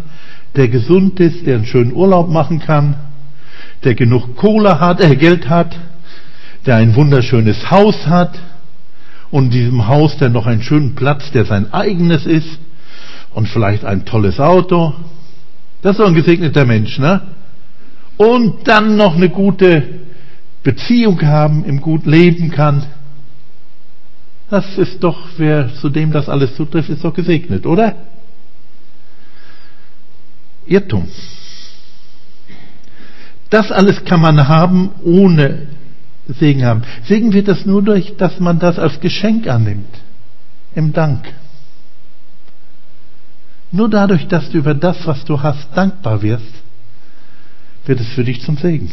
der 0.55 0.69
gesund 0.69 1.19
ist, 1.21 1.47
der 1.47 1.57
einen 1.57 1.65
schönen 1.65 1.95
Urlaub 1.95 2.29
machen 2.29 2.61
kann, 2.61 2.97
der 3.85 3.95
genug 3.95 4.37
Kohle 4.37 4.79
hat, 4.81 5.01
äh, 5.01 5.17
Geld 5.17 5.49
hat, 5.49 5.75
der 6.67 6.77
ein 6.77 6.95
wunderschönes 6.95 7.71
Haus 7.71 8.07
hat 8.07 8.39
und 9.31 9.47
in 9.47 9.51
diesem 9.51 9.89
Haus 9.89 10.19
dann 10.19 10.33
noch 10.33 10.47
einen 10.47 10.63
schönen 10.63 10.95
Platz, 10.95 11.31
der 11.33 11.47
sein 11.47 11.73
eigenes 11.73 12.27
ist 12.27 12.59
und 13.33 13.49
vielleicht 13.49 13.87
ein 13.87 14.05
tolles 14.05 14.41
Auto. 14.41 14.93
Das 15.81 15.93
ist 15.93 16.01
doch 16.01 16.07
ein 16.07 16.15
gesegneter 16.15 16.67
Mensch, 16.67 16.99
ne? 16.99 17.23
Und 18.19 18.69
dann 18.69 18.97
noch 18.97 19.17
eine 19.17 19.31
gute 19.31 20.04
Beziehung 20.65 21.21
haben, 21.23 21.65
im 21.65 21.81
gut 21.81 22.07
leben 22.07 22.51
kann. 22.51 22.85
Das 24.51 24.77
ist 24.79 25.05
doch, 25.05 25.29
wer 25.37 25.73
zu 25.75 25.91
dem 25.91 26.11
das 26.11 26.29
alles 26.29 26.57
zutrifft, 26.57 26.89
ist 26.89 27.05
doch 27.05 27.15
gesegnet, 27.15 27.67
oder? 27.67 27.95
Irrtum. 30.67 31.09
Das 33.51 33.71
alles 33.71 34.05
kann 34.05 34.21
man 34.21 34.49
haben, 34.49 34.91
ohne 35.05 35.69
Segen 36.27 36.65
haben. 36.65 36.83
Segen 37.05 37.33
wird 37.33 37.49
das 37.49 37.67
nur 37.67 37.83
durch, 37.83 38.17
dass 38.17 38.41
man 38.41 38.59
das 38.59 38.79
als 38.79 38.99
Geschenk 39.01 39.47
annimmt. 39.47 39.95
Im 40.75 40.93
Dank. 40.93 41.33
Nur 43.71 43.91
dadurch, 43.91 44.27
dass 44.29 44.51
du 44.51 44.59
über 44.59 44.75
das, 44.75 45.07
was 45.07 45.25
du 45.25 45.43
hast, 45.43 45.69
dankbar 45.75 46.23
wirst, 46.23 46.53
wird 47.87 48.01
es 48.01 48.09
für 48.09 48.25
dich 48.25 48.41
zum 48.41 48.57
Segen. 48.57 48.91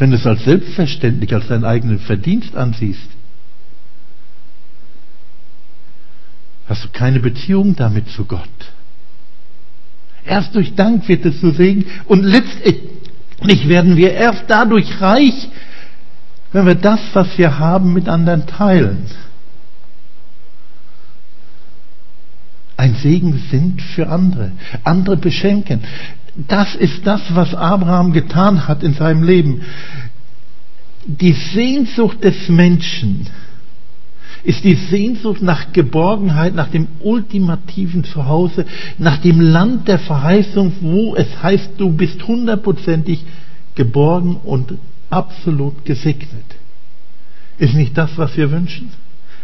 Wenn 0.00 0.12
du 0.12 0.16
es 0.16 0.26
als 0.26 0.44
selbstverständlich, 0.44 1.34
als 1.34 1.48
deinen 1.48 1.66
eigenen 1.66 1.98
Verdienst 1.98 2.56
ansiehst, 2.56 3.06
hast 6.66 6.84
du 6.84 6.88
keine 6.88 7.20
Beziehung 7.20 7.76
damit 7.76 8.08
zu 8.08 8.24
Gott. 8.24 8.48
Erst 10.24 10.54
durch 10.54 10.74
Dank 10.74 11.06
wird 11.06 11.26
es 11.26 11.38
zu 11.40 11.50
Segen 11.50 11.84
und 12.06 12.22
letztendlich 12.22 13.68
werden 13.68 13.98
wir 13.98 14.14
erst 14.14 14.44
dadurch 14.48 15.02
reich, 15.02 15.48
wenn 16.52 16.64
wir 16.64 16.76
das, 16.76 17.00
was 17.12 17.36
wir 17.36 17.58
haben, 17.58 17.92
mit 17.92 18.08
anderen 18.08 18.46
teilen. 18.46 19.04
Ein 22.78 22.94
Segen 22.94 23.38
sind 23.50 23.82
für 23.82 24.08
andere, 24.08 24.52
andere 24.82 25.18
beschenken. 25.18 25.82
Das 26.36 26.74
ist 26.74 27.06
das, 27.06 27.22
was 27.34 27.54
Abraham 27.54 28.12
getan 28.12 28.68
hat 28.68 28.82
in 28.82 28.94
seinem 28.94 29.22
Leben. 29.22 29.62
Die 31.06 31.32
Sehnsucht 31.32 32.22
des 32.22 32.48
Menschen, 32.48 33.26
ist 34.42 34.64
die 34.64 34.74
Sehnsucht 34.74 35.42
nach 35.42 35.72
Geborgenheit, 35.72 36.54
nach 36.54 36.68
dem 36.68 36.88
ultimativen 37.00 38.04
Zuhause, 38.04 38.64
nach 38.98 39.18
dem 39.18 39.40
Land 39.40 39.88
der 39.88 39.98
Verheißung, 39.98 40.72
wo 40.80 41.14
es 41.14 41.42
heißt, 41.42 41.72
du 41.76 41.90
bist 41.92 42.26
hundertprozentig 42.26 43.24
geborgen 43.74 44.36
und 44.36 44.74
absolut 45.10 45.84
gesegnet. 45.84 46.44
Ist 47.58 47.74
nicht 47.74 47.96
das, 47.98 48.16
was 48.16 48.36
wir 48.36 48.50
wünschen? 48.50 48.90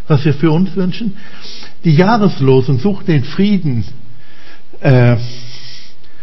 Was 0.09 0.25
wir 0.25 0.35
für 0.35 0.51
uns 0.51 0.75
wünschen? 0.77 1.17
Die 1.85 1.95
Jahreslosen 1.95 2.79
sucht 2.79 3.09
den 3.09 3.25
Frieden 3.25 3.85
äh, 4.81 5.17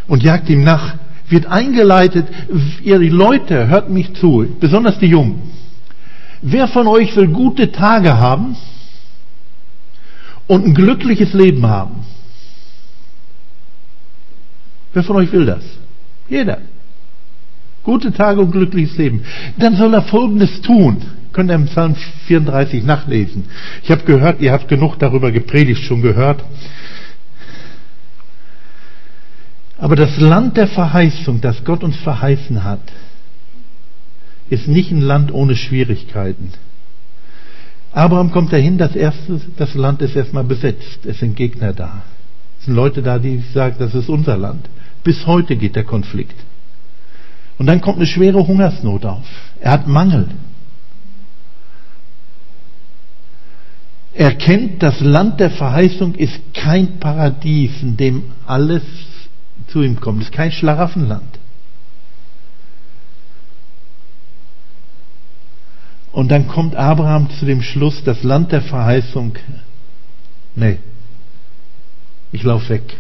und 0.08 0.24
jagt 0.24 0.50
ihm 0.50 0.64
nach, 0.64 0.96
wird 1.30 1.46
eingeleitet, 1.46 2.28
ihr 2.84 3.00
Leute, 3.00 3.68
hört 3.68 3.90
mich 3.90 4.14
zu, 4.14 4.46
besonders 4.60 5.00
die 5.00 5.08
Jungen 5.08 5.54
Wer 6.46 6.68
von 6.68 6.88
euch 6.88 7.16
will 7.16 7.30
gute 7.30 7.72
Tage 7.72 8.18
haben 8.20 8.58
und 10.48 10.66
ein 10.66 10.76
glückliches 10.76 11.32
Leben 11.32 11.66
haben? 11.66 12.06
Wer 14.92 15.04
von 15.04 15.16
euch 15.16 15.32
will 15.32 15.46
das? 15.46 15.64
Jeder. 16.28 16.58
Gute 17.84 18.12
Tage 18.12 18.42
und 18.42 18.52
glückliches 18.52 18.98
Leben. 18.98 19.24
Dann 19.58 19.78
soll 19.78 19.94
er 19.94 20.02
Folgendes 20.02 20.62
tun. 20.62 21.02
Könnt 21.32 21.50
ihr 21.50 21.56
im 21.56 21.66
Psalm 21.68 21.96
34 22.28 22.84
nachlesen. 22.84 23.46
Ich 23.82 23.90
habe 23.90 24.04
gehört, 24.04 24.42
ihr 24.42 24.52
habt 24.52 24.68
genug 24.68 25.00
darüber 25.00 25.32
gepredigt, 25.32 25.84
schon 25.84 26.02
gehört. 26.02 26.44
Aber 29.78 29.96
das 29.96 30.18
Land 30.18 30.58
der 30.58 30.68
Verheißung, 30.68 31.42
das 31.42 31.64
Gott 31.64 31.84
uns 31.84 31.98
verheißen 31.98 32.64
hat, 32.64 32.82
ist 34.50 34.68
nicht 34.68 34.92
ein 34.92 35.02
Land 35.02 35.34
ohne 35.34 35.56
Schwierigkeiten. 35.56 36.52
Abraham 37.92 38.32
kommt 38.32 38.52
dahin, 38.52 38.78
das, 38.78 38.96
erste, 38.96 39.40
das 39.58 39.74
Land 39.76 40.02
ist 40.02 40.16
erstmal 40.16 40.44
besetzt. 40.44 41.06
Es 41.06 41.20
sind 41.20 41.36
Gegner 41.36 41.74
da. 41.74 42.02
Es 42.60 42.66
sind 42.66 42.76
Leute 42.76 43.02
da, 43.02 43.20
die 43.20 43.44
sagen, 43.54 43.76
das 43.80 43.94
ist 43.94 44.10
unser 44.10 44.38
Land. 44.38 44.68
Bis 45.04 45.28
heute 45.28 45.56
geht 45.56 45.76
der 45.76 45.84
Konflikt. 45.84 46.36
Und 47.58 47.68
dann 47.68 47.82
kommt 47.82 47.98
eine 47.98 48.08
schwere 48.08 48.48
Hungersnot 48.48 49.06
auf. 49.06 49.26
Er 49.60 49.72
hat 49.72 49.88
Mangel. 49.88 50.28
Er 54.14 54.36
kennt, 54.36 54.82
das 54.82 55.00
Land 55.00 55.40
der 55.40 55.50
Verheißung 55.50 56.16
ist 56.16 56.40
kein 56.54 57.00
Paradies, 57.00 57.82
in 57.82 57.98
dem 57.98 58.24
alles 58.46 58.84
zu 59.74 59.82
ihm 59.82 60.00
kommt. 60.00 60.22
Es 60.22 60.30
ist 60.30 60.34
kein 60.34 60.52
Schlaraffenland. 60.52 61.40
Und 66.12 66.30
dann 66.30 66.48
kommt 66.48 66.76
Abraham 66.76 67.32
zu 67.32 67.46
dem 67.46 67.64
Schluss, 67.64 68.04
das 68.04 68.22
Land 68.22 68.52
der 68.52 68.62
Verheißung, 68.62 69.36
nee, 70.56 70.78
ich 72.32 72.44
laufe 72.44 72.70
weg. 72.70 72.96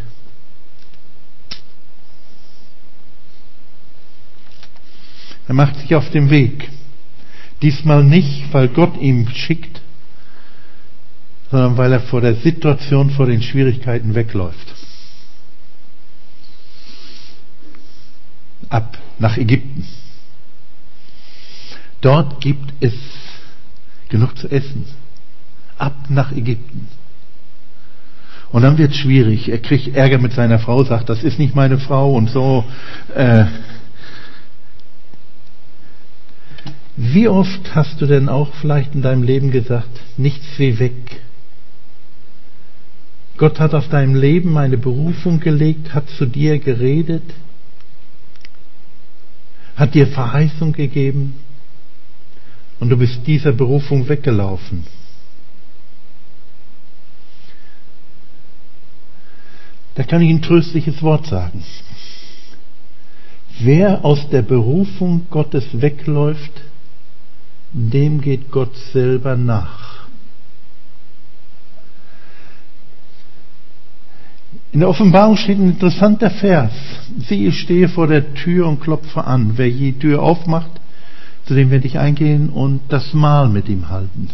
Er 5.47 5.53
macht 5.53 5.77
sich 5.77 5.93
auf 5.93 6.09
den 6.09 6.31
Weg. 6.31 6.69
Diesmal 7.61 8.03
nicht, 8.03 8.51
weil 8.51 8.67
Gott 8.69 8.97
ihm 8.97 9.29
schickt, 9.29 9.81
sondern 11.51 11.77
weil 11.77 11.93
er 11.93 11.99
vor 11.99 12.21
der 12.21 12.35
Situation, 12.35 13.11
vor 13.11 13.27
den 13.27 13.43
Schwierigkeiten 13.43 14.15
wegläuft. 14.15 14.73
Ab 18.73 18.97
nach 19.19 19.37
Ägypten. 19.37 19.85
Dort 22.01 22.41
gibt 22.41 22.73
es 22.79 22.95
genug 24.09 24.35
zu 24.35 24.49
essen. 24.49 24.87
Ab 25.77 25.93
nach 26.09 26.31
Ägypten. 26.31 26.87
Und 28.51 28.63
dann 28.63 28.79
wird 28.79 28.89
es 28.89 28.97
schwierig. 28.97 29.47
Er 29.49 29.59
kriegt 29.59 29.95
Ärger 29.95 30.17
mit 30.17 30.33
seiner 30.33 30.57
Frau, 30.57 30.83
sagt, 30.83 31.09
das 31.09 31.21
ist 31.23 31.37
nicht 31.37 31.53
meine 31.53 31.77
Frau 31.77 32.15
und 32.15 32.31
so. 32.31 32.65
Äh, 33.13 33.45
wie 36.97 37.27
oft 37.27 37.75
hast 37.75 38.01
du 38.01 38.07
denn 38.07 38.27
auch 38.27 38.55
vielleicht 38.55 38.95
in 38.95 39.03
deinem 39.03 39.21
Leben 39.21 39.51
gesagt, 39.51 39.99
nichts 40.17 40.47
wie 40.57 40.79
weg? 40.79 41.21
Gott 43.37 43.59
hat 43.59 43.75
auf 43.75 43.87
deinem 43.89 44.15
Leben 44.15 44.57
eine 44.57 44.79
Berufung 44.79 45.39
gelegt, 45.39 45.93
hat 45.93 46.09
zu 46.09 46.25
dir 46.25 46.57
geredet, 46.57 47.35
hat 49.75 49.93
dir 49.93 50.07
Verheißung 50.07 50.73
gegeben 50.73 51.35
und 52.79 52.89
du 52.89 52.97
bist 52.97 53.25
dieser 53.25 53.51
Berufung 53.51 54.07
weggelaufen. 54.07 54.85
Da 59.95 60.03
kann 60.03 60.21
ich 60.21 60.29
ein 60.29 60.41
tröstliches 60.41 61.01
Wort 61.01 61.27
sagen. 61.27 61.63
Wer 63.59 64.03
aus 64.03 64.27
der 64.29 64.41
Berufung 64.41 65.27
Gottes 65.29 65.65
wegläuft, 65.81 66.61
dem 67.71 68.21
geht 68.21 68.51
Gott 68.51 68.75
selber 68.91 69.35
nach. 69.35 70.02
In 74.73 74.79
der 74.79 74.89
Offenbarung 74.89 75.37
steht 75.37 75.59
ein 75.59 75.69
interessanter 75.69 76.31
Vers. 76.31 76.71
Sieh, 77.27 77.47
ich 77.47 77.59
stehe 77.59 77.87
vor 77.87 78.07
der 78.07 78.33
Tür 78.33 78.67
und 78.67 78.81
klopfe 78.81 79.23
an. 79.23 79.53
Wer 79.55 79.69
die 79.69 79.93
Tür 79.93 80.23
aufmacht, 80.23 80.71
zu 81.45 81.53
dem 81.53 81.69
werde 81.69 81.85
ich 81.85 81.99
eingehen 81.99 82.49
und 82.49 82.81
das 82.89 83.13
Mahl 83.13 83.49
mit 83.49 83.69
ihm 83.69 83.89
halten. 83.89 84.29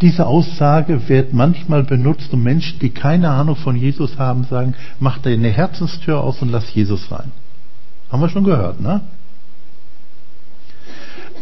Diese 0.00 0.26
Aussage 0.26 1.08
wird 1.08 1.32
manchmal 1.32 1.82
benutzt, 1.82 2.32
um 2.32 2.42
Menschen, 2.42 2.78
die 2.78 2.90
keine 2.90 3.30
Ahnung 3.30 3.56
von 3.56 3.74
Jesus 3.74 4.16
haben, 4.16 4.44
sagen, 4.44 4.74
mach 5.00 5.18
deine 5.18 5.48
Herzenstür 5.48 6.20
auf 6.20 6.40
und 6.40 6.50
lass 6.50 6.72
Jesus 6.72 7.10
rein. 7.10 7.32
Haben 8.10 8.22
wir 8.22 8.28
schon 8.28 8.44
gehört, 8.44 8.80
ne? 8.80 9.00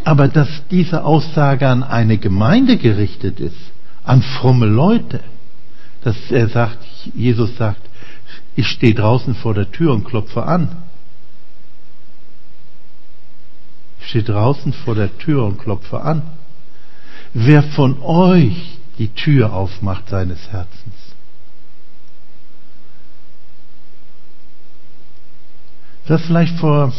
Aber 0.05 0.29
dass 0.29 0.63
diese 0.71 1.05
Aussage 1.05 1.69
an 1.69 1.83
eine 1.83 2.17
Gemeinde 2.17 2.79
gerichtet 2.79 3.41
ist, 3.41 3.57
an 4.05 4.23
fromme 4.23 4.67
Leute, 4.67 5.21
dass 6.03 6.17
er 6.31 6.49
sagt, 6.49 6.79
Jesus 7.15 7.57
sagt, 7.57 7.83
Ich 8.57 8.67
stehe 8.67 8.95
draußen 8.95 9.35
vor 9.35 9.55
der 9.55 9.71
Tür 9.71 9.93
und 9.93 10.05
klopfe 10.05 10.45
an. 10.45 10.69
Ich 14.01 14.09
stehe 14.09 14.25
draußen 14.25 14.73
vor 14.73 14.95
der 14.95 15.17
Tür 15.19 15.45
und 15.45 15.59
klopfe 15.59 16.01
an. 16.01 16.23
Wer 17.33 17.63
von 17.63 18.03
euch 18.03 18.79
die 18.99 19.09
Tür 19.09 19.53
aufmacht 19.53 20.09
seines 20.09 20.51
Herzens? 20.51 20.95
Du 26.07 26.15
hast 26.15 26.25
vielleicht 26.25 26.59
vor 26.59 26.93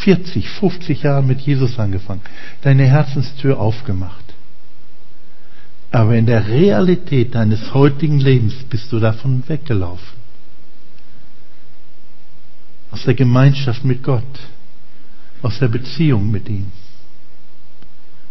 40, 0.00 0.48
50 0.48 1.02
Jahren 1.02 1.26
mit 1.26 1.40
Jesus 1.40 1.78
angefangen, 1.78 2.22
deine 2.62 2.86
Herzenstür 2.86 3.60
aufgemacht. 3.60 4.29
Aber 5.90 6.14
in 6.14 6.26
der 6.26 6.46
Realität 6.46 7.34
deines 7.34 7.74
heutigen 7.74 8.20
Lebens 8.20 8.54
bist 8.68 8.92
du 8.92 9.00
davon 9.00 9.42
weggelaufen. 9.48 10.20
Aus 12.92 13.04
der 13.04 13.14
Gemeinschaft 13.14 13.84
mit 13.84 14.02
Gott, 14.02 14.40
aus 15.42 15.58
der 15.58 15.68
Beziehung 15.68 16.30
mit 16.30 16.48
ihm. 16.48 16.70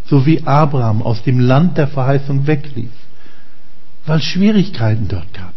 So 0.06 0.26
wie 0.26 0.42
Abraham 0.46 1.02
aus 1.02 1.22
dem 1.24 1.40
Land 1.40 1.78
der 1.78 1.88
Verheißung 1.88 2.48
weglief, 2.48 2.92
weil 4.06 4.18
es 4.18 4.24
Schwierigkeiten 4.24 5.08
dort 5.08 5.34
gab, 5.34 5.54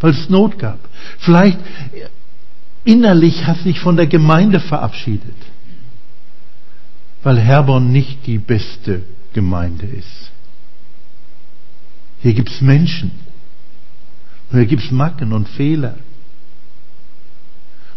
weil 0.00 0.12
es 0.12 0.28
Not 0.28 0.58
gab. 0.58 0.80
Vielleicht 1.18 1.58
innerlich 2.84 3.46
hast 3.46 3.64
dich 3.64 3.78
von 3.78 3.96
der 3.96 4.08
Gemeinde 4.08 4.60
verabschiedet, 4.60 5.36
weil 7.22 7.38
Herborn 7.38 7.92
nicht 7.92 8.26
die 8.26 8.38
beste 8.38 9.02
Gemeinde 9.32 9.86
ist. 9.86 10.31
Hier 12.22 12.34
gibt 12.34 12.50
es 12.50 12.60
Menschen. 12.60 13.10
Und 14.50 14.58
hier 14.58 14.66
gibt 14.66 14.84
es 14.84 14.90
Macken 14.90 15.32
und 15.32 15.48
Fehler. 15.48 15.96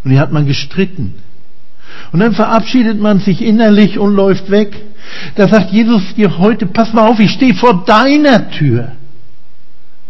Und 0.04 0.12
hier 0.12 0.20
hat 0.20 0.32
man 0.32 0.46
gestritten. 0.46 1.16
Und 2.12 2.20
dann 2.20 2.34
verabschiedet 2.34 3.00
man 3.00 3.20
sich 3.20 3.42
innerlich 3.42 4.00
und 4.00 4.16
läuft 4.16 4.50
weg. 4.50 4.76
Da 5.36 5.48
sagt 5.48 5.72
Jesus 5.72 6.16
dir 6.16 6.38
heute, 6.38 6.66
pass 6.66 6.94
mal 6.94 7.08
auf, 7.08 7.20
ich 7.20 7.32
stehe 7.32 7.54
vor 7.54 7.86
deiner 7.86 8.50
Tür 8.52 8.94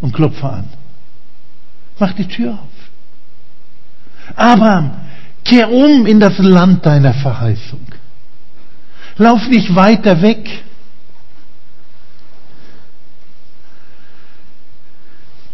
und 0.00 0.14
klopfe 0.14 0.48
an. 0.48 0.64
Mach 1.98 2.12
die 2.12 2.26
Tür 2.26 2.52
auf. 2.52 4.36
Abraham, 4.36 4.92
kehr 5.44 5.70
um 5.70 6.06
in 6.06 6.20
das 6.20 6.38
Land 6.38 6.84
deiner 6.84 7.14
Verheißung. 7.14 7.86
Lauf 9.18 9.46
nicht 9.48 9.74
weiter 9.74 10.20
weg. 10.22 10.64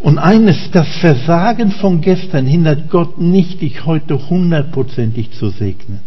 Und 0.03 0.19
eines, 0.19 0.71
das 0.73 0.89
Versagen 0.97 1.71
von 1.71 2.01
gestern 2.01 2.45
hindert 2.45 2.91
Gott 2.91 3.19
nicht, 3.19 3.61
dich 3.61 3.87
heute 3.87 4.29
hundertprozentig 4.29 5.31
zu 5.31 5.51
segnen. 5.51 6.01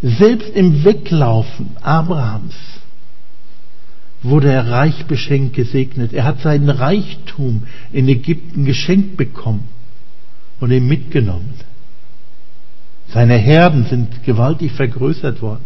Selbst 0.00 0.54
im 0.54 0.84
Weglaufen 0.84 1.76
Abrahams 1.82 2.54
wurde 4.22 4.52
er 4.52 4.70
reich 4.70 5.06
beschenkt 5.06 5.54
gesegnet. 5.54 6.12
Er 6.12 6.24
hat 6.24 6.40
seinen 6.40 6.70
Reichtum 6.70 7.64
in 7.92 8.08
Ägypten 8.08 8.64
geschenkt 8.64 9.16
bekommen 9.16 9.68
und 10.60 10.70
ihn 10.70 10.86
mitgenommen. 10.86 11.54
Seine 13.12 13.38
Herden 13.38 13.86
sind 13.86 14.22
gewaltig 14.22 14.70
vergrößert 14.72 15.42
worden. 15.42 15.64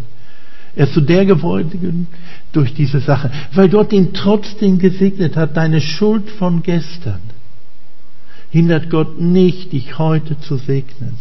Er 0.77 0.87
ist 0.87 0.95
zu 0.95 1.01
der 1.01 1.25
geworden 1.25 2.09
durch 2.53 2.75
diese 2.75 3.01
Sache, 3.01 3.31
weil 3.53 3.69
Gott 3.69 3.93
ihn 3.93 4.13
trotzdem 4.13 4.79
gesegnet 4.79 5.37
hat, 5.37 5.57
deine 5.57 5.81
Schuld 5.81 6.31
von 6.31 6.63
gestern 6.63 7.21
hindert 8.55 8.89
Gott 8.89 9.21
nicht, 9.21 9.73
dich 9.73 9.99
heute 9.99 10.39
zu 10.39 10.59
segnen. 10.59 11.17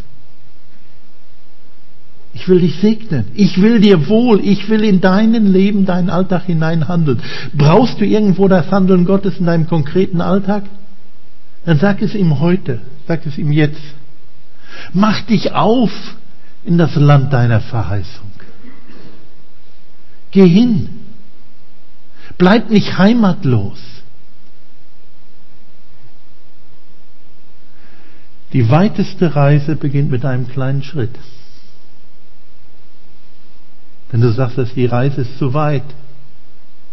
Ich 2.36 2.48
will 2.48 2.62
dich 2.62 2.76
segnen. 2.80 3.26
Ich 3.34 3.60
will 3.60 3.80
dir 3.80 4.08
wohl. 4.08 4.40
Ich 4.44 4.70
will 4.70 4.84
in 4.84 5.02
deinen 5.02 5.52
Leben, 5.52 5.88
deinen 5.88 6.12
Alltag 6.12 6.46
hinein 6.46 6.88
handeln. 6.88 7.20
Brauchst 7.56 8.00
du 8.00 8.06
irgendwo 8.06 8.48
das 8.48 8.70
Handeln 8.70 9.06
Gottes 9.06 9.40
in 9.40 9.48
deinem 9.48 9.68
konkreten 9.68 10.22
Alltag? 10.22 10.66
Dann 11.66 11.80
sag 11.80 12.04
es 12.04 12.14
ihm 12.14 12.40
heute. 12.40 12.82
Sag 13.08 13.26
es 13.26 13.40
ihm 13.40 13.52
jetzt. 13.52 13.82
Mach 14.94 15.22
dich 15.22 15.54
auf 15.54 15.92
in 16.66 16.78
das 16.78 16.96
Land 16.96 17.34
deiner 17.34 17.62
Verheißung. 17.62 18.33
Geh 20.34 20.48
hin. 20.48 20.90
Bleib 22.40 22.72
nicht 22.72 22.98
heimatlos. 22.98 23.80
Die 28.52 28.70
weiteste 28.70 29.36
Reise 29.36 29.76
beginnt 29.76 30.10
mit 30.10 30.26
einem 30.26 30.48
kleinen 30.48 30.84
Schritt. 30.84 31.16
Wenn 34.10 34.22
du 34.22 34.32
sagst, 34.32 34.58
dass 34.58 34.74
die 34.74 34.86
Reise 34.86 35.22
ist 35.22 35.38
zu 35.38 35.54
weit, 35.54 35.86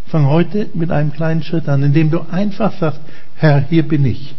fang 0.07 0.25
heute 0.27 0.69
mit 0.73 0.91
einem 0.91 1.11
kleinen 1.11 1.43
Schritt 1.43 1.67
an, 1.67 1.83
indem 1.83 2.11
du 2.11 2.21
einfach 2.31 2.77
sagst, 2.79 2.99
Herr, 3.35 3.61
hier 3.61 3.87
bin 3.87 4.05
ich. 4.05 4.35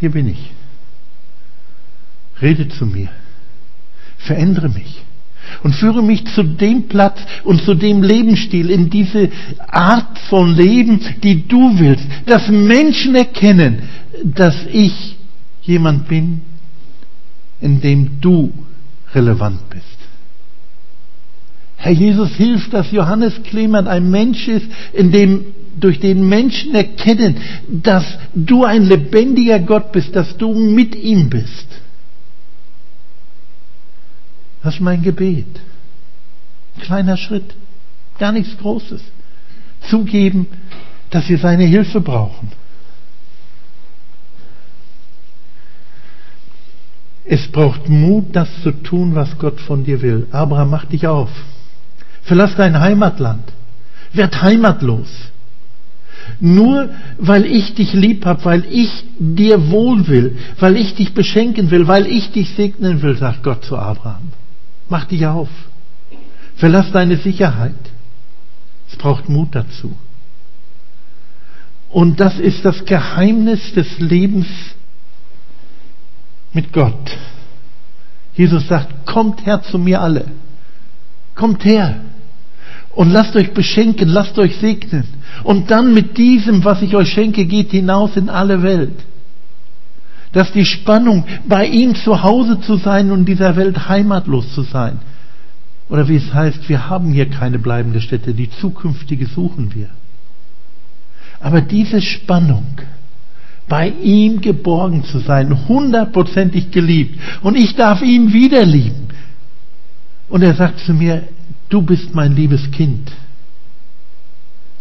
Hier 0.00 0.10
bin 0.10 0.28
ich. 0.28 0.50
Rede 2.40 2.68
zu 2.68 2.84
mir. 2.84 3.08
Verändere 4.18 4.68
mich. 4.68 5.02
Und 5.62 5.74
führe 5.74 6.02
mich 6.02 6.26
zu 6.26 6.42
dem 6.42 6.88
Platz 6.88 7.18
und 7.44 7.62
zu 7.62 7.74
dem 7.74 8.02
Lebensstil, 8.02 8.70
in 8.70 8.90
diese 8.90 9.30
Art 9.66 10.18
von 10.30 10.54
Leben, 10.54 11.00
die 11.22 11.46
du 11.46 11.78
willst. 11.78 12.04
Dass 12.26 12.48
Menschen 12.48 13.14
erkennen, 13.14 13.82
dass 14.24 14.56
ich 14.72 15.16
jemand 15.62 16.08
bin, 16.08 16.40
in 17.60 17.80
dem 17.80 18.20
du 18.20 18.52
relevant 19.14 19.68
bist. 19.70 19.84
Herr 21.76 21.92
Jesus, 21.92 22.30
hilft, 22.34 22.74
dass 22.74 22.90
Johannes 22.90 23.40
Clement 23.44 23.86
ein 23.86 24.10
Mensch 24.10 24.48
ist, 24.48 24.66
in 24.92 25.12
dem, 25.12 25.44
durch 25.78 26.00
den 26.00 26.28
Menschen 26.28 26.74
erkennen, 26.74 27.36
dass 27.68 28.04
du 28.34 28.64
ein 28.64 28.86
lebendiger 28.86 29.60
Gott 29.60 29.92
bist, 29.92 30.14
dass 30.16 30.36
du 30.36 30.52
mit 30.52 30.96
ihm 30.96 31.30
bist. 31.30 31.66
Das 34.62 34.74
ist 34.74 34.80
mein 34.80 35.02
Gebet. 35.02 35.60
Ein 36.76 36.82
kleiner 36.82 37.16
Schritt, 37.16 37.54
gar 38.18 38.32
nichts 38.32 38.56
Großes. 38.58 39.00
Zugeben, 39.88 40.46
dass 41.10 41.28
wir 41.28 41.38
seine 41.38 41.64
Hilfe 41.64 42.00
brauchen. 42.00 42.52
Es 47.30 47.46
braucht 47.48 47.88
Mut, 47.88 48.34
das 48.34 48.48
zu 48.62 48.72
tun, 48.72 49.14
was 49.14 49.38
Gott 49.38 49.60
von 49.60 49.84
dir 49.84 50.00
will. 50.00 50.26
Abraham, 50.32 50.70
mach 50.70 50.86
dich 50.86 51.06
auf. 51.06 51.28
Verlass 52.22 52.56
dein 52.56 52.80
Heimatland. 52.80 53.44
Werd 54.14 54.42
heimatlos. 54.42 55.08
Nur 56.40 56.88
weil 57.18 57.44
ich 57.44 57.74
dich 57.74 57.92
lieb 57.92 58.24
habe, 58.24 58.44
weil 58.44 58.64
ich 58.70 59.04
dir 59.18 59.70
wohl 59.70 60.08
will, 60.08 60.38
weil 60.58 60.76
ich 60.76 60.94
dich 60.94 61.12
beschenken 61.12 61.70
will, 61.70 61.86
weil 61.86 62.06
ich 62.06 62.32
dich 62.32 62.54
segnen 62.54 63.02
will, 63.02 63.16
sagt 63.16 63.42
Gott 63.42 63.64
zu 63.64 63.76
Abraham. 63.76 64.32
Mach 64.88 65.04
dich 65.04 65.26
auf. 65.26 65.48
Verlass 66.56 66.90
deine 66.92 67.16
Sicherheit. 67.16 67.74
Es 68.90 68.96
braucht 68.96 69.28
Mut 69.28 69.48
dazu. 69.52 69.94
Und 71.90 72.20
das 72.20 72.38
ist 72.38 72.64
das 72.64 72.84
Geheimnis 72.84 73.72
des 73.74 73.98
Lebens 73.98 74.46
mit 76.52 76.72
Gott. 76.72 77.16
Jesus 78.34 78.66
sagt, 78.68 79.06
kommt 79.06 79.46
her 79.46 79.62
zu 79.62 79.78
mir 79.78 80.00
alle. 80.00 80.26
Kommt 81.34 81.64
her 81.64 82.00
und 82.98 83.10
lasst 83.10 83.36
euch 83.36 83.52
beschenken, 83.52 84.08
lasst 84.08 84.38
euch 84.38 84.56
segnen. 84.56 85.04
Und 85.44 85.70
dann 85.70 85.94
mit 85.94 86.18
diesem, 86.18 86.64
was 86.64 86.82
ich 86.82 86.96
euch 86.96 87.10
schenke, 87.10 87.44
geht 87.44 87.70
hinaus 87.70 88.16
in 88.16 88.28
alle 88.28 88.62
Welt. 88.62 88.94
Dass 90.32 90.52
die 90.52 90.64
Spannung, 90.64 91.24
bei 91.46 91.66
ihm 91.66 91.94
zu 91.94 92.22
Hause 92.22 92.60
zu 92.60 92.76
sein 92.76 93.10
und 93.10 93.24
dieser 93.24 93.56
Welt 93.56 93.88
heimatlos 93.88 94.52
zu 94.54 94.62
sein. 94.62 94.98
Oder 95.88 96.08
wie 96.08 96.16
es 96.16 96.34
heißt, 96.34 96.68
wir 96.68 96.90
haben 96.90 97.12
hier 97.12 97.30
keine 97.30 97.58
bleibende 97.58 98.00
Stätte, 98.00 98.34
die 98.34 98.50
zukünftige 98.50 99.26
suchen 99.26 99.74
wir. 99.74 99.88
Aber 101.40 101.60
diese 101.60 102.02
Spannung, 102.02 102.66
bei 103.68 103.88
ihm 103.88 104.40
geborgen 104.40 105.04
zu 105.04 105.18
sein, 105.18 105.68
hundertprozentig 105.68 106.70
geliebt, 106.70 107.18
und 107.42 107.56
ich 107.56 107.74
darf 107.76 108.02
ihn 108.02 108.32
wieder 108.32 108.64
lieben. 108.64 109.08
Und 110.28 110.42
er 110.42 110.54
sagt 110.54 110.80
zu 110.80 110.92
mir, 110.92 111.24
du 111.68 111.82
bist 111.82 112.14
mein 112.14 112.34
liebes 112.34 112.70
Kind. 112.70 113.10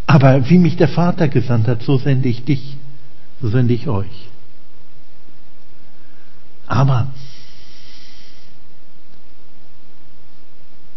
Aber 0.08 0.50
wie 0.50 0.58
mich 0.58 0.78
der 0.78 0.88
Vater 0.88 1.28
gesandt 1.28 1.68
hat, 1.68 1.84
so 1.84 1.98
sende 1.98 2.30
ich 2.30 2.44
dich, 2.44 2.78
so 3.42 3.50
sende 3.50 3.74
ich 3.74 3.88
euch. 3.88 4.30
Aber 6.68 7.08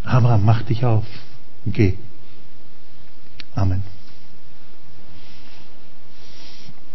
Abraham, 0.04 0.44
mach 0.44 0.62
dich 0.62 0.84
auf. 0.84 1.04
Geh. 1.66 1.96
Amen. 3.54 3.82